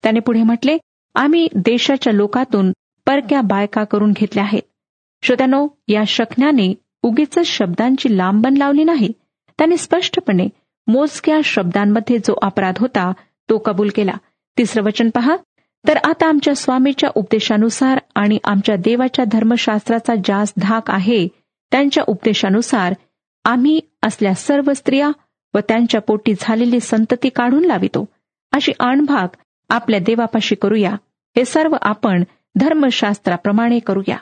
त्याने 0.03 0.21
पुढे 0.21 0.43
म्हटले 0.43 0.79
आम्ही 1.15 1.49
देशाच्या 1.55 2.13
लोकातून 2.13 2.73
परक्या 3.07 3.41
बायका 3.41 3.85
करून 3.85 4.13
घेतल्या 4.13 4.45
आहेत. 4.45 4.63
श्रोत्यानो 5.23 5.69
या 5.89 6.03
शकण्याने 6.07 6.75
उगीच 7.03 7.39
शब्दांची 7.45 8.17
लांबण 8.17 8.57
लावली 8.57 8.85
नाही. 8.85 9.13
त्याने 9.59 9.77
स्पष्टपणे 9.77 10.49
मोजक्या 10.87 11.39
शब्दांमध्ये 11.45 12.19
जो 12.19 12.39
अपराध 12.43 12.79
होता 12.79 13.13
तो 13.51 13.59
कबूल 13.59 13.89
केला. 13.95 14.13
तिसरं 14.59 14.85
वचन 14.85 15.11
पहा. 15.11 15.37
तर 15.89 15.97
आता 15.97 16.27
आमच्या 16.27 16.55
स्वामीच्या 16.55 17.11
उपदेशानुसार 17.15 17.99
आणि 18.15 18.39
आमच्या 18.45 18.77
देवाच्या 18.77 19.25
धर्मशास्त्राचा 19.25 20.15
जास्त 20.25 20.59
धाक 20.59 20.91
आहे 20.91 21.29
त्यांच्या 21.73 22.05
उपदेशानुसार 22.07 22.95
आम्ही 23.47 23.81
असल्या 24.03 24.35
सर्व 24.35 24.73
स्त्रिया 24.73 25.11
व 25.55 25.59
त्यांच्या 25.59 26.01
पोटी 26.01 26.35
झालेली 26.41 26.81
संतती 26.81 27.29
काढून 27.29 27.65
लावितो. 27.65 28.05
अशी 28.53 28.73
आणभाग 28.81 29.37
आपल्या 29.69 30.01
देवापाशी 30.01 30.55
करूया. 30.55 30.91
हे 31.37 31.45
सर्व 31.45 31.77
आपण 31.83 32.25
धर्मशास्त्राप्रमाणे 32.57 33.79
करूया. 33.79 34.17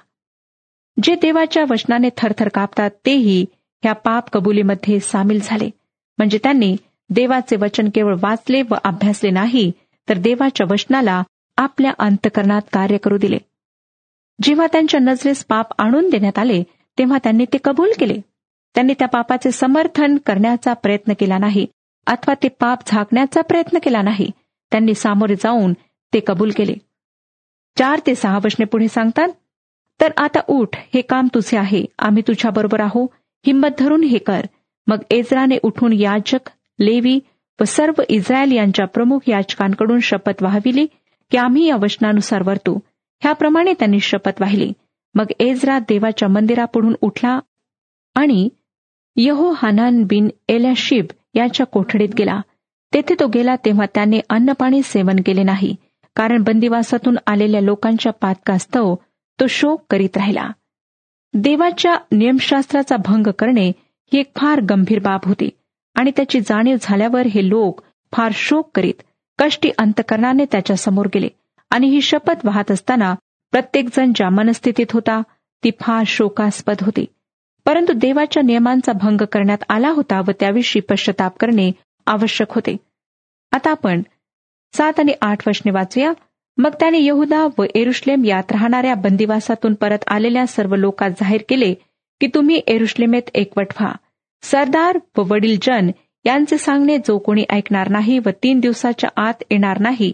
जे 1.03 1.15
देवाच्या 1.15 1.65
वचनाने 1.71 2.09
थरथर 2.17 2.49
कापतात 2.49 2.91
तेही 3.07 3.47
ह्या 3.83 3.93
पाप 3.93 4.31
कबुलीमध्ये 4.31 5.01
सामील 5.01 5.41
झाले. 5.43 5.71
म्हणजे 6.19 6.39
त्यांनी 6.43 6.77
देवाचे 7.11 7.57
वचन 7.57 7.89
केवळ 7.95 8.17
वाचले 8.23 8.63
व 8.63 8.75
अभ्यासले 8.85 9.31
नाही 9.31 9.73
तर 10.09 10.19
देवाच्या 10.19 10.67
वचनाला 10.71 11.23
आपल्या 11.57 11.93
अंतकरणात 11.99 12.63
कार्य 12.73 12.97
करू 12.97 13.19
दिले. 13.19 13.39
जेव्हा 14.43 14.67
त्यांच्या 14.67 15.01
नजरेस 15.01 15.45
पाप 15.45 15.67
आणून 15.79 16.11
देण्यात 16.11 16.39
आले 16.39 16.63
तेव्हा 16.99 17.19
त्यांनी 17.23 17.45
ते 17.45 17.59
कबूल 17.65 17.91
केले. 17.99 18.17
त्यांनी 18.75 18.95
त्या 18.99 19.09
पापाचे 19.09 19.51
समर्थन 19.51 20.17
करण्याचा 20.27 20.73
प्रयत्न 20.73 21.13
केला 21.19 21.39
नाही 21.39 21.67
अथवा 22.07 22.35
ते 22.43 22.49
पाप 22.49 22.79
झाकण्याचा 22.87 23.41
प्रयत्न 23.41 23.79
केला 23.83 24.03
नाही. 24.03 24.31
त्यांनी 24.73 24.95
सामोरे 24.95 25.35
जाऊन 25.35 25.73
ते 26.13 26.21
कबूल 26.27 26.51
केले. 26.57 26.75
चार 27.79 28.01
ते 28.07 28.15
सहा 28.15 28.39
वचने 28.45 28.65
पुढे 28.65 28.89
सांगतात 28.89 29.29
तर 30.01 30.13
आता 30.17 30.41
उठ 30.49 30.77
हे 30.95 31.01
काम 31.01 31.29
तुझे 31.35 31.57
आहे 31.57 31.85
आम्ही 31.99 32.23
तुझ्याबरोबर 32.29 32.81
आहो 32.81 33.07
हिंमत 33.47 33.69
धरून 33.79 34.03
हे 34.03 34.19
कर. 34.19 34.47
मग 34.87 35.03
एजराने 35.11 35.59
उठून 35.63 35.93
याचक 35.93 36.51
लेवी 36.81 37.19
व 37.61 37.65
सर्व 37.65 38.03
इस्रायल 38.09 38.53
यांच्या 38.53 38.87
प्रमुख 38.87 39.29
याचकांकडून 39.29 40.01
शपथ 40.01 40.43
वाहविली 40.43 40.87
की 41.31 41.37
आम्ही 41.37 41.67
या 41.67 41.77
वचनानुसार 41.77 42.43
वर्तू. 42.43 42.79
ह्याप्रमाणे 43.23 43.73
त्यांनी 43.73 44.01
शपथ 44.01 44.41
वाहिली. 44.41 44.73
मग 45.15 45.25
एजरा 45.41 45.79
देवाच्या 45.79 46.29
मंदिरापुढून 46.29 46.95
उठला 47.01 47.39
आणि 48.15 48.49
यहो 49.17 49.51
हानान 49.53 50.03
बिन 50.03 50.29
एल्याशिब 50.49 51.07
याच्या 51.35 51.67
कोठडीत 51.67 52.15
गेला. 52.19 52.41
तेथे 52.93 53.15
तो 53.21 53.27
गेला 53.27 53.57
तेव्हा 53.57 53.87
त्याने 53.95 54.21
अन्नपाणी 54.31 54.83
सेवन 54.83 55.17
केले 55.27 55.43
नाही 55.43 55.75
कारण 56.17 56.43
बंदिवासातून 56.43 57.17
आलेल्या 57.27 57.61
लोकांच्या 57.61 58.13
पातकास्तव 58.13 58.95
तो 59.39 59.47
शोक 59.47 59.85
करीत 59.91 60.17
राहिला. 60.17 60.49
देवाच्या 61.35 61.97
नियमशास्त्राचा 62.13 62.97
भंग 62.97 63.27
करणे 63.39 63.69
ही 64.13 64.19
एक 64.19 64.31
फार 64.37 64.61
गंभीर 64.61 64.99
बाब 64.99 65.21
होती 65.25 65.49
आणि 65.95 66.11
त्याची 66.17 66.41
जाणीव 66.41 66.77
झाल्यावर 66.81 67.27
हे 67.27 67.49
लोक 67.49 67.81
फार 68.13 68.33
शोक 68.35 68.71
करीत 68.75 69.03
कष्टी 69.39 69.71
अंतकरणाने 69.79 70.45
त्याच्यासमोर 70.45 71.07
गेले 71.15 71.29
आणि 71.71 71.87
ही 71.87 72.01
शपथ 72.01 72.45
वाहत 72.45 72.71
असताना 72.71 73.15
प्रत्येकजण 73.53 74.13
ज्या 74.15 74.31
मनस्थितीत 74.31 74.93
होता 74.93 75.21
ती 75.65 75.71
फार 75.81 76.05
शोकास्पद 76.07 76.77
होती. 76.81 77.05
परंतु 77.67 77.93
देवाच्या 77.93 78.43
नियमांचा 78.43 78.93
भंग 78.93 79.25
करण्यात 79.33 79.65
आला 79.69 79.89
होता 79.89 80.21
व 80.21 80.31
त्याविषयी 80.41 80.83
पश्चाताप 80.83 81.37
करणे 81.37 81.71
आवश्यक 82.07 82.53
होते. 82.53 82.77
आता 83.53 83.71
आपण 83.71 84.03
सात 84.75 85.01
आणि 85.01 85.13
आठ 85.21 85.49
वचने 85.49 85.71
वाचूया. 85.71 86.13
मग 86.59 86.75
त्याने 86.81 86.99
यहुदा 87.03 87.47
व 87.59 87.65
एरुश्लेम 87.75 88.25
यात 88.25 88.53
राहणाऱ्या 88.53 88.95
बंदिवासातून 88.95 89.75
परत 89.75 90.05
आलेल्या 90.07 90.47
सर्व 90.47 90.75
लोकात 90.75 91.11
जाहीर 91.11 91.43
केले 91.49 91.75
की 92.21 92.27
तुम्ही 92.27 92.61
एरुश्लेमेत 92.67 93.31
एकवट 93.35 93.67
व्हा. 93.81 93.93
सरदार 94.43 94.99
व 95.17 95.23
वडील 95.27 95.59
जन 95.63 95.91
यांचे 96.25 96.59
सांगणे 96.59 96.99
जो 96.99 97.19
कोणी 97.19 97.45
ऐकणार 97.51 97.89
नाही 97.89 98.19
व 98.19 98.29
तीन 98.43 98.61
दिवसाच्या 98.61 99.11
आत 99.17 99.43
येणार 99.51 99.81
नाही 99.81 100.13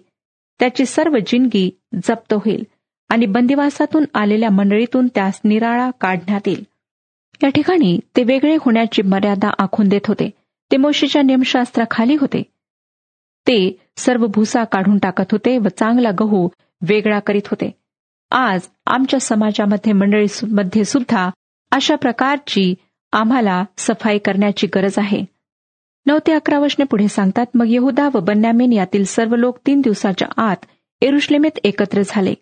त्याची 0.60 0.86
सर्व 0.86 1.16
जिंदगी 1.26 1.70
जप्त 1.94 2.32
होईल 2.34 2.64
आणि 3.08 3.26
बंदिवासातून 3.26 4.04
आलेल्या 4.14 4.50
मंडळीतून 4.50 5.08
त्यास 5.14 5.40
निराळा 5.44 5.90
काढण्यात 6.00 6.40
येईल. 6.46 6.64
या 7.42 7.48
ठिकाणी 7.48 8.00
ते 8.16 8.22
वेगळे 8.22 8.56
होण्याची 8.60 9.02
मर्यादा 9.02 9.50
आखून 9.58 9.88
देत 9.88 10.06
होते. 10.08 10.30
ते 10.72 10.76
मोशीच्या 10.76 11.22
नियमशास्त्राखाली 11.22 12.14
होते. 12.14 12.42
ते 13.48 13.86
सर्व 13.96 14.26
भुसा 14.26 14.64
काढून 14.64 14.98
टाकत 14.98 15.32
होते 15.32 15.58
व 15.58 15.68
चांगला 15.78 16.10
गहू 16.10 16.48
वेगळा 16.88 17.18
करीत 17.18 17.42
होते. 17.46 17.70
आज 18.30 18.60
आमच्या 18.86 19.20
समाजामध्ये 19.20 19.92
मंडळीमध्ये 19.92 20.84
सुद्धा 20.84 21.30
अशा 21.70 21.96
प्रकारची 21.96 22.74
आम्हाला 23.12 23.64
सफाई 23.78 24.18
करण्याची 24.18 24.66
गरज 24.66 24.94
आहे. 24.96 25.24
नऊ 26.06 26.18
ते 26.26 26.32
अकरा 26.32 26.58
वर्षने 26.58 26.84
पुढे 26.84 27.08
सांगतात 27.08 27.46
मग 27.54 27.64
यहुदा 27.68 28.08
व 28.14 28.20
बन्यामेन 28.20 28.72
यातील 28.72 29.04
सर्व 29.04 29.36
लोक 29.36 29.58
तीन 29.66 29.80
दिवसाच्या 29.80 30.28
आत 30.36 30.56
एरुश्लेमेत 31.00 31.58
एकत्र 31.64 32.02
झाले. 32.06 32.34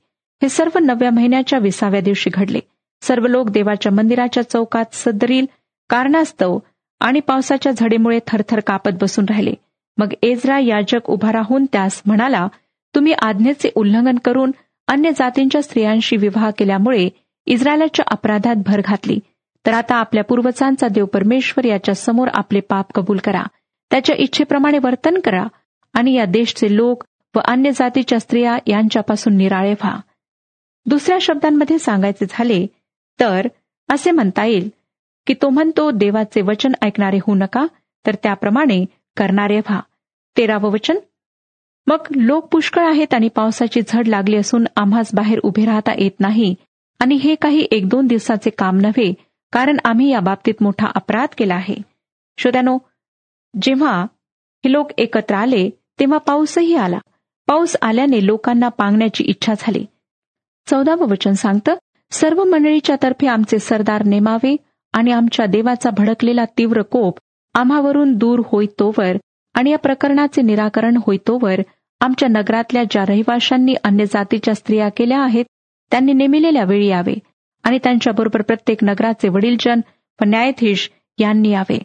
हे 0.43 0.49
सर्व 0.49 0.79
नवव्या 0.79 1.11
महिन्याच्या 1.11 1.59
विसाव्या 1.59 2.01
दिवशी 2.01 2.31
घडले. 2.35 2.59
सर्व 3.03 3.27
लोक 3.27 3.49
देवाच्या 3.51 3.93
मंदिराच्या 3.93 4.51
चौकात 4.51 4.85
सदरील 4.93 5.47
कारणास्तव 5.91 6.59
आणि 7.01 7.21
पावसाच्या 7.21 7.73
झडेमुळे 7.73 8.19
थरथर 8.27 8.61
कापत 8.61 8.91
बसून 9.01 9.25
राहिले. 9.29 9.55
मग 9.99 10.13
एजरा 10.23 10.59
याजक 10.59 11.11
उभा 11.11 11.33
राहून 11.33 11.65
त्यास 11.65 12.03
म्हणाला 12.07 12.47
तुम्ही 12.95 13.13
आज्ञेचे 13.13 13.71
उल्लंघन 13.75 14.19
करून 14.19 14.51
अन्य 14.89 15.11
जातींच्या 15.11 15.63
स्त्रियांशी 15.63 16.17
विवाह 16.17 16.51
केल्यामुळे 16.51 17.09
इस्रायलाच्या 17.47 18.05
अपराधात 18.11 18.57
भर 18.57 18.81
घातली. 18.85 19.19
तर 19.67 19.73
आता 19.73 19.97
आपल्या 19.97 20.25
पूर्वजांचा 20.25 20.89
देव 20.89 21.05
परमेश्वर 21.05 21.65
याच्या 21.65 21.95
समोर 21.95 22.29
आपले 22.35 22.61
पाप 22.61 22.93
कबूल 22.95 23.19
करा. 23.19 23.43
त्याच्या 23.91 24.17
इच्छेप्रमाणे 24.19 24.79
वर्तन 24.79 25.19
करा 25.25 25.47
आणि 25.95 26.15
या 26.15 26.25
देशचे 26.25 26.77
लोक 26.77 27.05
व 27.35 27.41
अन्य 27.45 27.71
जातीच्या 27.71 28.21
स्त्रिया 28.21 28.59
यांच्यापासून 28.67 29.37
निराळे 29.37 29.73
व्हा. 29.73 29.97
दुसऱ्या 30.87 31.19
शब्दांमध्ये 31.21 31.79
सांगायचे 31.79 32.27
झाले 32.31 32.67
तर 33.21 33.47
असे 33.89 34.11
म्हणता 34.11 34.45
येईल 34.45 34.69
की 35.27 35.35
तो 35.43 35.49
म्हणतो 35.49 35.91
देवाचे 35.91 36.41
वचन 36.43 36.73
ऐकणारे 36.83 37.17
होऊ 37.17 37.35
नका 37.35 37.67
तर 38.07 38.15
त्याप्रमाणे 38.15 38.85
करणारे 39.17 39.57
व्हा. 39.57 39.81
तेरावं 40.37 40.71
वचन. 40.71 40.99
मग 41.87 41.97
लोक 42.17 42.49
पुष्कळ 42.49 42.89
आहेत 42.89 43.15
आणि 43.15 43.29
पावसाची 43.29 43.81
झड 43.89 44.09
लागली 44.09 44.37
असून 44.37 44.65
आम्हाच 44.77 45.11
बाहेर 45.15 45.39
उभे 45.39 45.65
राहता 45.65 45.93
येत 45.99 46.21
नाही. 46.21 46.55
आणि 46.99 47.15
हे 47.15 47.35
काही 47.35 47.67
एक 47.71 47.89
दोन 47.89 48.07
दिवसाचे 48.07 48.51
काम 48.51 48.79
नव्हे 48.79 49.15
कारण 49.53 49.77
आम्ही 49.85 50.11
या 50.11 50.21
बाबतीत 50.21 50.55
मोठा 50.61 50.87
अपराध 50.95 51.29
केला 51.39 51.55
आहे. 51.55 51.77
श्रोत्यानो 52.39 52.79
जेव्हा 53.63 54.03
हे 54.65 54.73
लोक 54.73 54.91
एकत्र 54.99 55.35
आले 55.35 55.71
तेव्हा 56.01 56.19
पाऊसही 56.19 56.77
आला. 56.77 56.99
पाऊस 57.47 57.77
आल्याने 57.83 58.27
लोकांना 58.27 58.69
पांगण्याची 58.69 59.25
इच्छा 59.25 59.53
झाली. 59.59 59.87
चौदावं 60.67 61.09
वचन 61.09 61.33
सांगतं 61.33 61.75
सर्व 62.13 62.43
मंडळीच्या 62.45 62.97
तर्फे 63.03 63.27
आमचे 63.27 63.59
सरदार 63.59 64.03
नेमावे 64.05 64.57
आणि 64.95 65.13
आमच्या 65.13 65.47
देवाचा 65.47 65.91
भडकलेला 65.91 66.45
तीव्र 66.59 66.83
कोप 66.83 67.19
आम्हावरून 67.55 68.13
दूर 68.13 68.41
होईतोवर 68.47 69.17
आणि 69.55 69.71
या 69.71 69.79
प्रकरणाचे 69.79 70.43
निराकरण 70.43 70.97
होईतोवर 71.07 71.61
आमच्या 72.01 72.29
नगरातल्या 72.29 72.83
ज्या 72.91 73.05
रहिवाशांनी 73.09 73.75
अन्य 73.85 74.05
जातीच्या 74.05 74.55
स्त्रिया 74.55 74.89
केल्या 74.89 75.21
आहेत 75.21 75.45
त्यांनी 75.91 76.13
नेमिलेल्या 76.13 76.65
वेळी 76.65 76.87
यावे 76.87 77.15
आणि 77.65 77.79
त्यांच्याबरोबर 77.85 78.43
प्रत्येक 78.43 78.85
नगराचे 78.85 79.29
वडीलजन 79.29 79.81
व 80.21 80.25
न्यायाधीश 80.25 80.91
यांनी 81.19 81.51
यावे. 81.51 81.79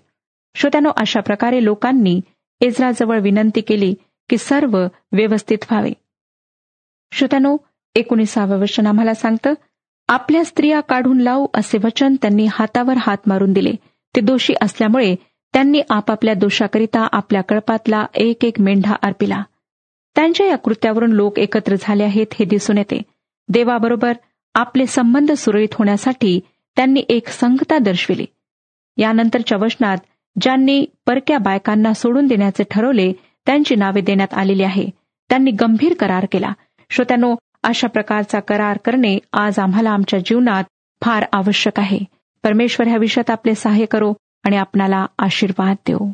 श्रोत्यानो 0.56 0.90
अशा 0.98 1.20
प्रकारे 1.20 1.64
लोकांनी 1.64 2.20
एजराजवळ 2.62 3.20
विनंती 3.20 3.62
केली 3.62 3.94
की 4.30 4.38
सर्व 4.38 4.78
व्यवस्थित 5.12 5.58
व्हावे. 5.72 5.92
श्रोत्यानो 7.12 7.56
एकोणीसावं 7.96 8.60
वचन 8.60 8.88
आम्हाला 8.88 9.14
सांगतं 9.14 9.54
आपल्या 10.14 10.44
स्त्रिया 10.44 10.80
काढून 10.80 11.18
लावू 11.18 11.48
असे 11.54 11.78
वचन 11.84 12.16
त्यांनी 12.16 12.48
हातावर 12.52 12.94
हात 12.98 13.18
मारून 13.26 13.54
दिले. 13.54 13.72
ते 14.16 14.22
दोषी 14.22 14.54
असल्यामुळे 14.62 15.16
त्यांनी 15.54 15.82
आपापल्या 15.90 16.34
दोषाकरिता 16.34 17.08
आपल्या 17.12 17.42
कळपातला 17.42 18.06
एक 18.16 18.46
एक 18.46 18.60
मेंढा 18.60 18.96
अर्पिला. 19.02 19.44
त्यांच्या 20.16 20.48
या 20.48 20.58
कृत्यावरून 20.58 21.12
लोक 21.12 21.40
एकत्र 21.40 21.76
झाले 21.80 22.04
आहेत 22.04 22.28
हे 22.34 22.46
दिसून 22.46 22.78
येते. 22.78 23.02
देवाबरोबर 23.50 24.14
आपले 24.56 24.86
संबंध 24.86 25.32
सुरळीत 25.32 25.74
होण्यासाठी 25.74 26.40
त्यांनी 26.76 27.04
एक 27.10 27.28
संगता 27.28 27.78
दर्शविली. 27.78 28.26
यानंतरच्या 28.98 29.58
वचनात 29.62 29.98
ज्यांनी 30.42 30.86
परक्या 31.06 31.38
बायकांना 31.38 31.94
सोडून 31.94 32.28
देण्याचे 32.28 32.64
ठरवले 32.72 33.14
त्यांची 33.46 33.76
नावे 33.76 34.02
देण्यात 34.02 34.34
आलेली 34.34 34.64
आहे. 34.64 34.88
त्यांनी 35.30 35.52
गंभीर 35.52 35.94
करार 35.94 36.26
केला. 36.32 36.54
श्रोत्यानो 36.90 37.36
अशा 37.64 37.88
प्रकारचा 37.88 38.40
करार 38.40 38.78
करणे 38.86 39.18
आज 39.34 39.60
आम्हाला 39.60 39.90
आमच्या 39.90 40.20
जीवनात 40.20 40.64
फार 41.02 41.26
आवश्यक 41.32 41.80
आहे. 41.80 42.00
परमेश्वर 42.44 42.88
ह्या 42.88 42.98
विषयात 42.98 43.30
आपले 43.30 43.56
सहाय्य 43.56 43.86
करो 43.86 44.14
आणि 44.44 44.58
आपणाला 44.58 45.06
आशीर्वाद 45.20 45.76
देऊ 45.88 46.12